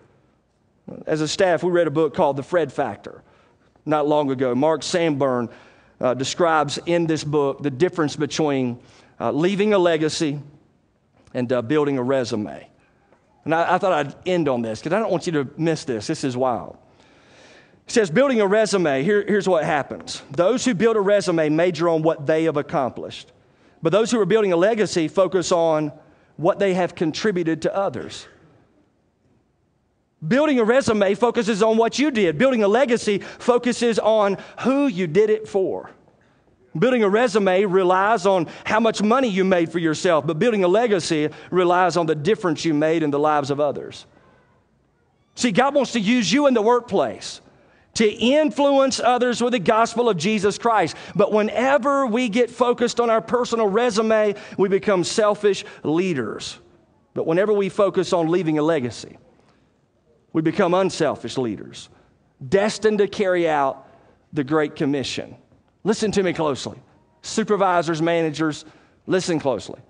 As 1.07 1.21
a 1.21 1.29
staff, 1.29 1.63
we 1.63 1.71
read 1.71 1.89
a 1.89 1.91
book 1.91 2.15
called 2.15 2.37
The 2.37 2.43
Fred 2.43 2.73
Factor 2.73 3.23
not 3.87 4.07
long 4.07 4.31
ago. 4.31 4.55
Mark 4.55 4.83
Sanborn 4.83 5.49
uh, 6.01 6.15
describes 6.15 6.79
in 6.87 7.07
this 7.07 7.25
book 7.25 7.63
the 7.63 7.71
difference 7.71 8.17
between 8.17 8.79
uh, 9.21 9.31
leaving 9.31 9.73
a 9.75 9.79
legacy 9.79 10.41
and 11.35 11.53
uh, 11.53 11.63
building 11.63 11.99
a 11.99 12.03
resume. 12.03 12.69
And 13.45 13.55
I, 13.55 13.75
I 13.75 13.79
thought 13.79 13.93
I'd 13.93 14.15
end 14.27 14.49
on 14.49 14.63
this 14.63 14.81
because 14.81 14.93
I 14.93 14.99
don't 14.99 15.11
want 15.11 15.27
you 15.27 15.33
to 15.33 15.49
miss 15.57 15.85
this. 15.85 16.07
This 16.07 16.25
is 16.25 16.37
wild. 16.37 16.77
He 17.87 17.93
says, 17.93 18.11
building 18.11 18.41
a 18.41 18.47
resume, 18.47 19.05
here, 19.05 19.25
here's 19.27 19.49
what 19.49 19.65
happens. 19.65 20.23
Those 20.33 20.65
who 20.65 20.75
build 20.75 20.97
a 20.97 21.01
resume 21.01 21.49
major 21.51 21.89
on 21.89 22.03
what 22.03 22.27
they 22.27 22.45
have 22.45 22.57
accomplished. 22.57 23.31
But 23.81 23.93
those 23.93 24.11
who 24.11 24.21
are 24.21 24.27
building 24.27 24.53
a 24.53 24.57
legacy 24.57 25.07
focus 25.07 25.53
on 25.53 25.93
what 26.37 26.59
they 26.59 26.75
have 26.75 26.95
contributed 26.95 27.63
to 27.63 27.75
others. 27.75 28.27
Building 30.27 30.59
a 30.59 30.65
resume 30.65 31.15
focuses 31.15 31.63
on 31.63 31.77
what 31.77 31.99
you 31.99 32.11
did. 32.11 32.39
Building 32.39 32.63
a 32.63 32.69
legacy 32.69 33.19
focuses 33.19 33.99
on 33.99 34.39
who 34.61 34.87
you 34.87 35.07
did 35.07 35.31
it 35.31 35.49
for. 35.49 35.91
Building 36.79 37.03
a 37.03 37.09
resume 37.09 37.65
relies 37.65 38.27
on 38.27 38.49
how 38.65 38.81
much 38.81 39.03
money 39.03 39.29
you 39.29 39.45
made 39.45 39.73
for 39.73 39.79
yourself, 39.79 40.27
but 40.27 40.39
building 40.39 40.63
a 40.63 40.69
legacy 40.69 41.31
relies 41.51 41.97
on 41.97 42.07
the 42.07 42.15
difference 42.15 42.65
you 42.65 42.75
made 42.75 43.03
in 43.03 43.11
the 43.11 43.19
lives 43.19 43.51
of 43.51 43.61
others. 43.61 44.05
See, 45.35 45.53
God 45.53 45.75
wants 45.75 45.93
to 45.93 46.01
use 46.01 46.31
you 46.31 46.47
in 46.47 46.55
the 46.55 46.63
workplace 46.63 47.41
to 47.95 48.11
influence 48.11 49.01
others 49.01 49.43
with 49.43 49.53
the 49.53 49.59
gospel 49.59 50.09
of 50.09 50.19
Jesus 50.19 50.59
Christ. 50.59 50.97
But 51.15 51.33
whenever 51.33 52.07
we 52.07 52.29
get 52.29 52.51
focused 52.51 53.01
on 53.01 53.09
our 53.09 53.23
personal 53.23 53.69
resume, 53.69 54.35
we 54.59 54.69
become 54.69 55.03
selfish 55.03 55.65
leaders. 55.83 56.59
But 57.15 57.27
whenever 57.27 57.55
we 57.55 57.71
focus 57.71 58.13
on 58.13 58.29
leaving 58.29 58.59
a 58.59 58.63
legacy, 58.63 59.17
we 60.37 60.43
become 60.43 60.75
unselfish 60.75 61.39
leaders, 61.39 61.89
destined 62.47 62.99
to 62.99 63.09
carry 63.09 63.49
out 63.49 63.89
the 64.35 64.45
Great 64.45 64.77
Commission. 64.77 65.35
Listen 65.83 66.13
to 66.13 66.23
me 66.23 66.35
closely. 66.35 66.79
Supervisors, 67.23 68.03
managers, 68.03 68.67
listen 69.07 69.41
closely. 69.41 69.81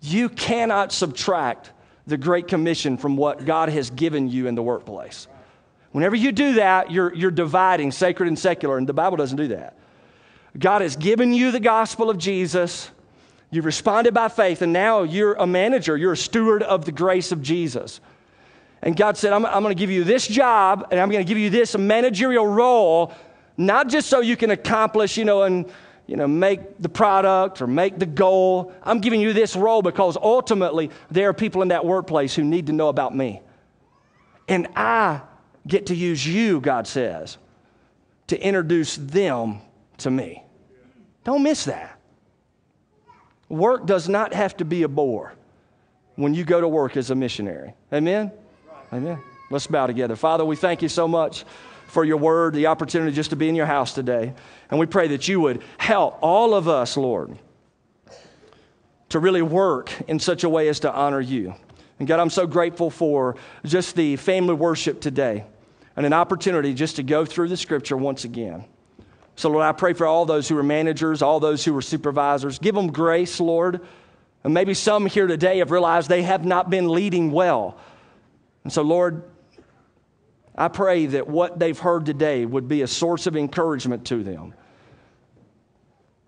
You 0.00 0.28
cannot 0.28 0.90
subtract 0.90 1.70
the 2.08 2.16
Great 2.16 2.48
Commission 2.48 2.96
from 2.96 3.16
what 3.16 3.44
God 3.44 3.68
has 3.68 3.90
given 3.90 4.28
you 4.28 4.48
in 4.48 4.56
the 4.56 4.62
workplace. 4.62 5.28
Whenever 5.92 6.16
you 6.16 6.32
do 6.32 6.54
that, 6.54 6.90
you're, 6.90 7.14
you're 7.14 7.30
dividing 7.30 7.92
sacred 7.92 8.26
and 8.26 8.36
secular, 8.36 8.76
and 8.76 8.88
the 8.88 8.92
Bible 8.92 9.16
doesn't 9.16 9.36
do 9.36 9.46
that. 9.46 9.78
God 10.58 10.82
has 10.82 10.96
given 10.96 11.32
you 11.32 11.52
the 11.52 11.60
gospel 11.60 12.10
of 12.10 12.18
Jesus. 12.18 12.90
You've 13.52 13.66
responded 13.66 14.14
by 14.14 14.26
faith, 14.26 14.62
and 14.62 14.72
now 14.72 15.04
you're 15.04 15.34
a 15.34 15.46
manager. 15.46 15.96
You're 15.96 16.14
a 16.14 16.16
steward 16.16 16.64
of 16.64 16.86
the 16.86 16.92
grace 16.92 17.30
of 17.30 17.40
Jesus. 17.40 18.00
And 18.82 18.96
God 18.96 19.16
said, 19.16 19.32
I'm, 19.32 19.44
I'm 19.46 19.62
going 19.62 19.74
to 19.74 19.78
give 19.78 19.90
you 19.90 20.04
this 20.04 20.26
job, 20.26 20.88
and 20.90 21.00
I'm 21.00 21.10
going 21.10 21.24
to 21.24 21.28
give 21.28 21.38
you 21.38 21.50
this 21.50 21.76
managerial 21.76 22.46
role, 22.46 23.12
not 23.56 23.88
just 23.88 24.08
so 24.08 24.20
you 24.20 24.36
can 24.36 24.50
accomplish, 24.50 25.16
you 25.16 25.24
know, 25.24 25.42
and 25.42 25.70
you 26.06 26.16
know, 26.16 26.28
make 26.28 26.80
the 26.80 26.88
product 26.88 27.60
or 27.60 27.66
make 27.66 27.98
the 27.98 28.06
goal. 28.06 28.72
I'm 28.82 29.00
giving 29.00 29.20
you 29.20 29.32
this 29.32 29.56
role 29.56 29.82
because 29.82 30.16
ultimately 30.16 30.90
there 31.10 31.28
are 31.28 31.34
people 31.34 31.62
in 31.62 31.68
that 31.68 31.84
workplace 31.84 32.34
who 32.34 32.44
need 32.44 32.66
to 32.68 32.72
know 32.72 32.88
about 32.88 33.14
me. 33.14 33.42
And 34.48 34.68
I 34.76 35.22
get 35.66 35.86
to 35.86 35.96
use 35.96 36.24
you, 36.24 36.60
God 36.60 36.86
says, 36.86 37.38
to 38.28 38.40
introduce 38.40 38.96
them 38.96 39.60
to 39.98 40.10
me. 40.10 40.44
Don't 41.24 41.42
miss 41.42 41.64
that. 41.64 41.98
Work 43.48 43.86
does 43.86 44.08
not 44.08 44.32
have 44.32 44.56
to 44.58 44.64
be 44.64 44.84
a 44.84 44.88
bore 44.88 45.34
when 46.14 46.34
you 46.34 46.44
go 46.44 46.60
to 46.60 46.68
work 46.68 46.96
as 46.96 47.10
a 47.10 47.14
missionary. 47.14 47.74
Amen? 47.92 48.30
Amen. 48.92 49.18
Let's 49.50 49.66
bow 49.66 49.86
together. 49.86 50.16
Father, 50.16 50.44
we 50.44 50.56
thank 50.56 50.82
you 50.82 50.88
so 50.88 51.06
much 51.06 51.44
for 51.86 52.04
your 52.04 52.16
word, 52.16 52.54
the 52.54 52.66
opportunity 52.66 53.12
just 53.12 53.30
to 53.30 53.36
be 53.36 53.48
in 53.48 53.54
your 53.54 53.66
house 53.66 53.94
today. 53.94 54.32
And 54.70 54.78
we 54.78 54.86
pray 54.86 55.08
that 55.08 55.28
you 55.28 55.40
would 55.40 55.62
help 55.78 56.18
all 56.20 56.54
of 56.54 56.68
us, 56.68 56.96
Lord, 56.96 57.38
to 59.10 59.18
really 59.18 59.42
work 59.42 59.92
in 60.08 60.18
such 60.18 60.44
a 60.44 60.48
way 60.48 60.68
as 60.68 60.80
to 60.80 60.92
honor 60.92 61.20
you. 61.20 61.54
And 61.98 62.06
God, 62.06 62.20
I'm 62.20 62.30
so 62.30 62.46
grateful 62.46 62.90
for 62.90 63.36
just 63.64 63.96
the 63.96 64.16
family 64.16 64.54
worship 64.54 65.00
today 65.00 65.44
and 65.96 66.04
an 66.04 66.12
opportunity 66.12 66.74
just 66.74 66.96
to 66.96 67.02
go 67.02 67.24
through 67.24 67.48
the 67.48 67.56
scripture 67.56 67.96
once 67.96 68.24
again. 68.24 68.64
So, 69.36 69.50
Lord, 69.50 69.64
I 69.64 69.72
pray 69.72 69.92
for 69.92 70.06
all 70.06 70.24
those 70.26 70.48
who 70.48 70.56
are 70.58 70.62
managers, 70.62 71.22
all 71.22 71.40
those 71.40 71.64
who 71.64 71.76
are 71.76 71.82
supervisors. 71.82 72.58
Give 72.58 72.74
them 72.74 72.88
grace, 72.88 73.38
Lord. 73.38 73.80
And 74.44 74.54
maybe 74.54 74.74
some 74.74 75.06
here 75.06 75.26
today 75.26 75.58
have 75.58 75.70
realized 75.70 76.08
they 76.08 76.22
have 76.22 76.44
not 76.44 76.70
been 76.70 76.88
leading 76.88 77.32
well. 77.32 77.78
And 78.66 78.72
so, 78.72 78.82
Lord, 78.82 79.22
I 80.56 80.66
pray 80.66 81.06
that 81.06 81.28
what 81.28 81.56
they've 81.56 81.78
heard 81.78 82.04
today 82.04 82.44
would 82.44 82.66
be 82.66 82.82
a 82.82 82.88
source 82.88 83.28
of 83.28 83.36
encouragement 83.36 84.04
to 84.06 84.24
them. 84.24 84.54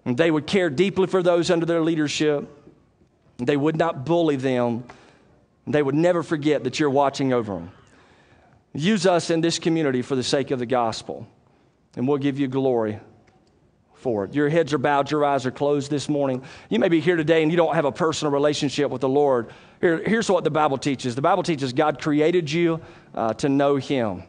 And 0.04 0.16
they 0.16 0.30
would 0.30 0.46
care 0.46 0.70
deeply 0.70 1.08
for 1.08 1.20
those 1.20 1.50
under 1.50 1.66
their 1.66 1.80
leadership. 1.80 2.48
They 3.38 3.56
would 3.56 3.76
not 3.76 4.06
bully 4.06 4.36
them. 4.36 4.84
They 5.66 5.82
would 5.82 5.96
never 5.96 6.22
forget 6.22 6.62
that 6.62 6.78
you're 6.78 6.90
watching 6.90 7.32
over 7.32 7.54
them. 7.54 7.72
Use 8.72 9.04
us 9.04 9.30
in 9.30 9.40
this 9.40 9.58
community 9.58 10.00
for 10.00 10.14
the 10.14 10.22
sake 10.22 10.52
of 10.52 10.60
the 10.60 10.66
gospel, 10.66 11.26
and 11.96 12.06
we'll 12.06 12.18
give 12.18 12.38
you 12.38 12.46
glory 12.46 13.00
for 13.94 14.26
it. 14.26 14.32
Your 14.32 14.48
heads 14.48 14.72
are 14.72 14.78
bowed, 14.78 15.10
your 15.10 15.24
eyes 15.24 15.44
are 15.44 15.50
closed 15.50 15.90
this 15.90 16.08
morning. 16.08 16.44
You 16.68 16.78
may 16.78 16.88
be 16.88 17.00
here 17.00 17.16
today 17.16 17.42
and 17.42 17.50
you 17.50 17.56
don't 17.56 17.74
have 17.74 17.84
a 17.84 17.90
personal 17.90 18.30
relationship 18.30 18.92
with 18.92 19.00
the 19.00 19.08
Lord. 19.08 19.50
Here, 19.80 20.02
here's 20.04 20.30
what 20.30 20.44
the 20.44 20.50
Bible 20.50 20.78
teaches 20.78 21.14
the 21.14 21.22
Bible 21.22 21.42
teaches 21.42 21.72
God 21.72 22.00
created 22.00 22.50
you 22.50 22.80
uh, 23.14 23.34
to 23.34 23.48
know 23.48 23.76
Him. 23.76 24.24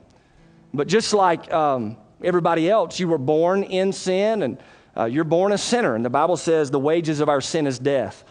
But 0.74 0.88
just 0.88 1.14
like 1.14 1.52
um, 1.52 1.98
everybody 2.24 2.70
else, 2.70 3.00
you 3.00 3.08
were 3.08 3.18
born 3.18 3.64
in 3.64 3.92
sin 3.92 4.44
and 4.44 4.58
uh, 4.96 5.06
you're 5.06 5.24
born 5.24 5.52
a 5.52 5.58
sinner. 5.58 5.96
And 5.96 6.06
the 6.06 6.10
Bible 6.10 6.38
says 6.38 6.70
the 6.70 6.80
wages 6.80 7.20
of 7.20 7.30
our 7.30 7.42
sin 7.42 7.66
is 7.66 7.80
death. 7.80 8.24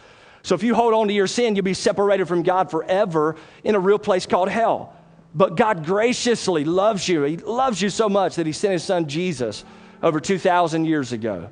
So 0.43 0.55
if 0.55 0.63
you 0.63 0.73
hold 0.73 0.93
on 0.93 1.07
to 1.07 1.13
your 1.13 1.27
sin, 1.27 1.55
you'll 1.55 1.65
be 1.65 1.73
separated 1.73 2.27
from 2.27 2.43
God 2.43 2.71
forever 2.71 3.35
in 3.63 3.75
a 3.75 3.79
real 3.79 3.99
place 3.99 4.25
called 4.25 4.49
hell. 4.49 4.95
But 5.35 5.57
God 5.57 5.85
graciously 5.85 6.63
loves 6.63 7.07
you. 7.07 7.23
He 7.23 7.37
loves 7.37 7.81
you 7.81 7.89
so 7.89 8.07
much 8.07 8.35
that 8.35 8.45
He 8.45 8.53
sent 8.53 8.73
His 8.73 8.83
Son 8.83 9.07
Jesus 9.07 9.65
over 10.01 10.19
2,000 10.19 10.85
years 10.85 11.11
ago 11.11 11.49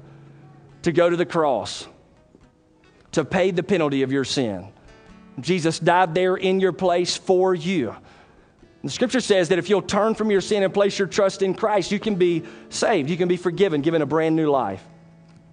to 0.84 0.92
go 0.94 1.10
to 1.10 1.18
the 1.18 1.26
cross 1.26 1.86
to 3.12 3.26
pay 3.26 3.52
the 3.52 3.64
penalty 3.64 4.04
of 4.04 4.12
your 4.12 4.24
sin. 4.24 4.68
Jesus 5.40 5.80
died 5.80 6.16
there 6.16 6.36
in 6.36 6.60
your 6.60 6.74
place 6.74 7.16
for 7.16 7.54
you. 7.54 7.96
The 8.84 8.90
scripture 8.90 9.20
says 9.20 9.50
that 9.50 9.60
if 9.60 9.70
you'll 9.70 9.82
turn 9.82 10.16
from 10.16 10.32
your 10.32 10.42
sin 10.42 10.64
and 10.64 10.74
place 10.74 10.98
your 10.98 11.08
trust 11.08 11.42
in 11.42 11.54
Christ, 11.54 11.92
you 11.92 12.00
can 12.00 12.16
be 12.16 12.44
saved. 12.70 13.10
You 13.10 13.18
can 13.18 13.28
be 13.28 13.38
forgiven, 13.38 13.82
given 13.82 14.02
a 14.02 14.06
brand 14.06 14.36
new 14.36 14.50
life. 14.50 14.84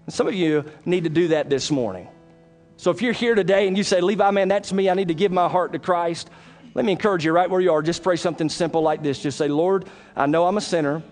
And 0.07 0.15
some 0.15 0.29
of 0.29 0.35
you 0.35 0.65
need 0.85 1.05
to 1.05 1.11
do 1.11 1.29
that 1.29 1.51
this 1.51 1.71
morning. 1.71 2.09
So 2.77 2.91
if 2.91 3.03
you're 3.03 3.13
here 3.13 3.35
today 3.35 3.67
and 3.67 3.77
you 3.77 3.85
say, 3.85 4.01
Levi, 4.01 4.31
man, 4.31 4.49
that's 4.49 4.73
me, 4.73 4.91
I 4.91 4.95
need 4.95 5.09
to 5.09 5.15
give 5.15 5.33
my 5.33 5.49
heart 5.49 5.73
to 5.73 5.79
Christ, 5.79 6.31
let 6.75 6.85
me 6.85 6.93
encourage 6.93 7.25
you 7.25 7.33
right 7.33 7.49
where 7.49 7.61
you 7.61 7.73
are. 7.73 7.83
Just 7.83 8.03
pray 8.03 8.17
something 8.17 8.49
simple 8.49 8.83
like 8.83 9.03
this. 9.03 9.21
Just 9.21 9.39
say, 9.39 9.49
Lord, 9.49 9.87
I 10.17 10.27
know 10.27 10.47
I'm 10.47 10.57
a 10.57 10.61
sinner. 10.61 11.03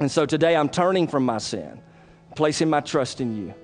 And 0.00 0.10
so 0.10 0.26
today 0.26 0.56
I'm 0.56 0.68
turning 0.68 1.08
from 1.08 1.24
my 1.24 1.38
sin, 1.38 1.80
placing 2.36 2.68
my 2.68 2.80
trust 2.80 3.20
in 3.20 3.36
you. 3.36 3.54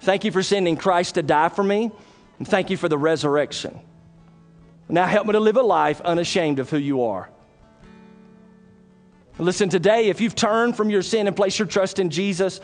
Thank 0.00 0.24
you 0.24 0.32
for 0.32 0.42
sending 0.42 0.76
Christ 0.76 1.14
to 1.14 1.22
die 1.22 1.48
for 1.48 1.62
me. 1.62 1.90
And 2.38 2.46
thank 2.46 2.70
you 2.70 2.76
for 2.76 2.88
the 2.88 2.98
resurrection. 2.98 3.78
Now 4.88 5.06
help 5.06 5.26
me 5.26 5.32
to 5.32 5.40
live 5.40 5.56
a 5.56 5.62
life 5.62 6.00
unashamed 6.00 6.58
of 6.58 6.70
who 6.70 6.78
you 6.78 7.02
are. 7.04 7.28
Listen, 9.38 9.68
today, 9.68 10.08
if 10.08 10.20
you've 10.20 10.34
turned 10.34 10.76
from 10.76 10.90
your 10.90 11.02
sin 11.02 11.28
and 11.28 11.36
placed 11.36 11.58
your 11.58 11.68
trust 11.68 12.00
in 12.00 12.10
Jesus, 12.10 12.60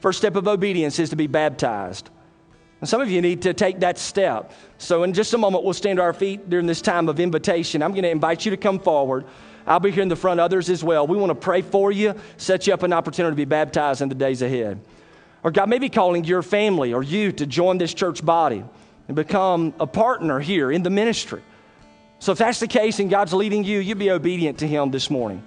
first 0.00 0.18
step 0.18 0.36
of 0.36 0.46
obedience 0.46 0.98
is 0.98 1.10
to 1.10 1.16
be 1.16 1.26
baptized. 1.26 2.10
And 2.80 2.88
some 2.88 3.00
of 3.00 3.10
you 3.10 3.22
need 3.22 3.42
to 3.42 3.54
take 3.54 3.80
that 3.80 3.96
step. 3.96 4.52
So, 4.76 5.04
in 5.04 5.14
just 5.14 5.32
a 5.32 5.38
moment, 5.38 5.64
we'll 5.64 5.72
stand 5.72 5.96
to 5.96 6.02
our 6.02 6.12
feet 6.12 6.50
during 6.50 6.66
this 6.66 6.82
time 6.82 7.08
of 7.08 7.18
invitation. 7.18 7.82
I'm 7.82 7.92
going 7.92 8.02
to 8.02 8.10
invite 8.10 8.44
you 8.44 8.50
to 8.50 8.58
come 8.58 8.78
forward. 8.78 9.24
I'll 9.66 9.80
be 9.80 9.90
here 9.90 10.02
in 10.02 10.08
the 10.08 10.16
front, 10.16 10.38
others 10.38 10.68
as 10.68 10.84
well. 10.84 11.06
We 11.06 11.16
want 11.16 11.30
to 11.30 11.34
pray 11.34 11.62
for 11.62 11.90
you, 11.90 12.14
set 12.36 12.66
you 12.66 12.74
up 12.74 12.82
an 12.82 12.92
opportunity 12.92 13.32
to 13.32 13.36
be 13.36 13.44
baptized 13.46 14.02
in 14.02 14.08
the 14.08 14.14
days 14.14 14.42
ahead. 14.42 14.80
Or 15.42 15.50
God 15.50 15.68
may 15.68 15.78
be 15.78 15.88
calling 15.88 16.24
your 16.24 16.42
family 16.42 16.92
or 16.92 17.02
you 17.02 17.32
to 17.32 17.46
join 17.46 17.78
this 17.78 17.94
church 17.94 18.24
body 18.24 18.64
and 19.08 19.16
become 19.16 19.74
a 19.80 19.86
partner 19.86 20.38
here 20.38 20.70
in 20.70 20.82
the 20.82 20.90
ministry. 20.90 21.42
So 22.20 22.32
if 22.32 22.38
that's 22.38 22.60
the 22.60 22.68
case 22.68 23.00
and 23.00 23.10
God's 23.10 23.32
leading 23.32 23.64
you, 23.64 23.80
you 23.80 23.94
be 23.94 24.10
obedient 24.10 24.58
to 24.58 24.66
Him 24.66 24.90
this 24.90 25.10
morning. 25.10 25.42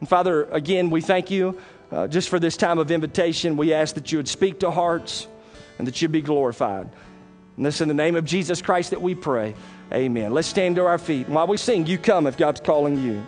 And 0.00 0.08
Father, 0.08 0.44
again, 0.44 0.90
we 0.90 1.00
thank 1.00 1.30
you 1.30 1.60
uh, 1.92 2.08
just 2.08 2.28
for 2.28 2.40
this 2.40 2.56
time 2.56 2.78
of 2.78 2.90
invitation. 2.90 3.56
We 3.56 3.72
ask 3.72 3.94
that 3.94 4.10
you 4.10 4.18
would 4.18 4.28
speak 4.28 4.60
to 4.60 4.70
hearts 4.70 5.28
and 5.78 5.86
that 5.86 6.02
you'd 6.02 6.12
be 6.12 6.22
glorified. 6.22 6.90
And 7.56 7.66
this 7.66 7.80
in 7.80 7.88
the 7.88 7.94
name 7.94 8.16
of 8.16 8.24
Jesus 8.24 8.62
Christ 8.62 8.90
that 8.90 9.00
we 9.00 9.14
pray. 9.14 9.54
Amen. 9.92 10.32
Let's 10.32 10.48
stand 10.48 10.76
to 10.76 10.86
our 10.86 10.98
feet. 10.98 11.26
And 11.26 11.34
while 11.34 11.46
we 11.46 11.58
sing, 11.58 11.86
you 11.86 11.98
come 11.98 12.26
if 12.26 12.36
God's 12.36 12.60
calling 12.60 12.98
you. 12.98 13.24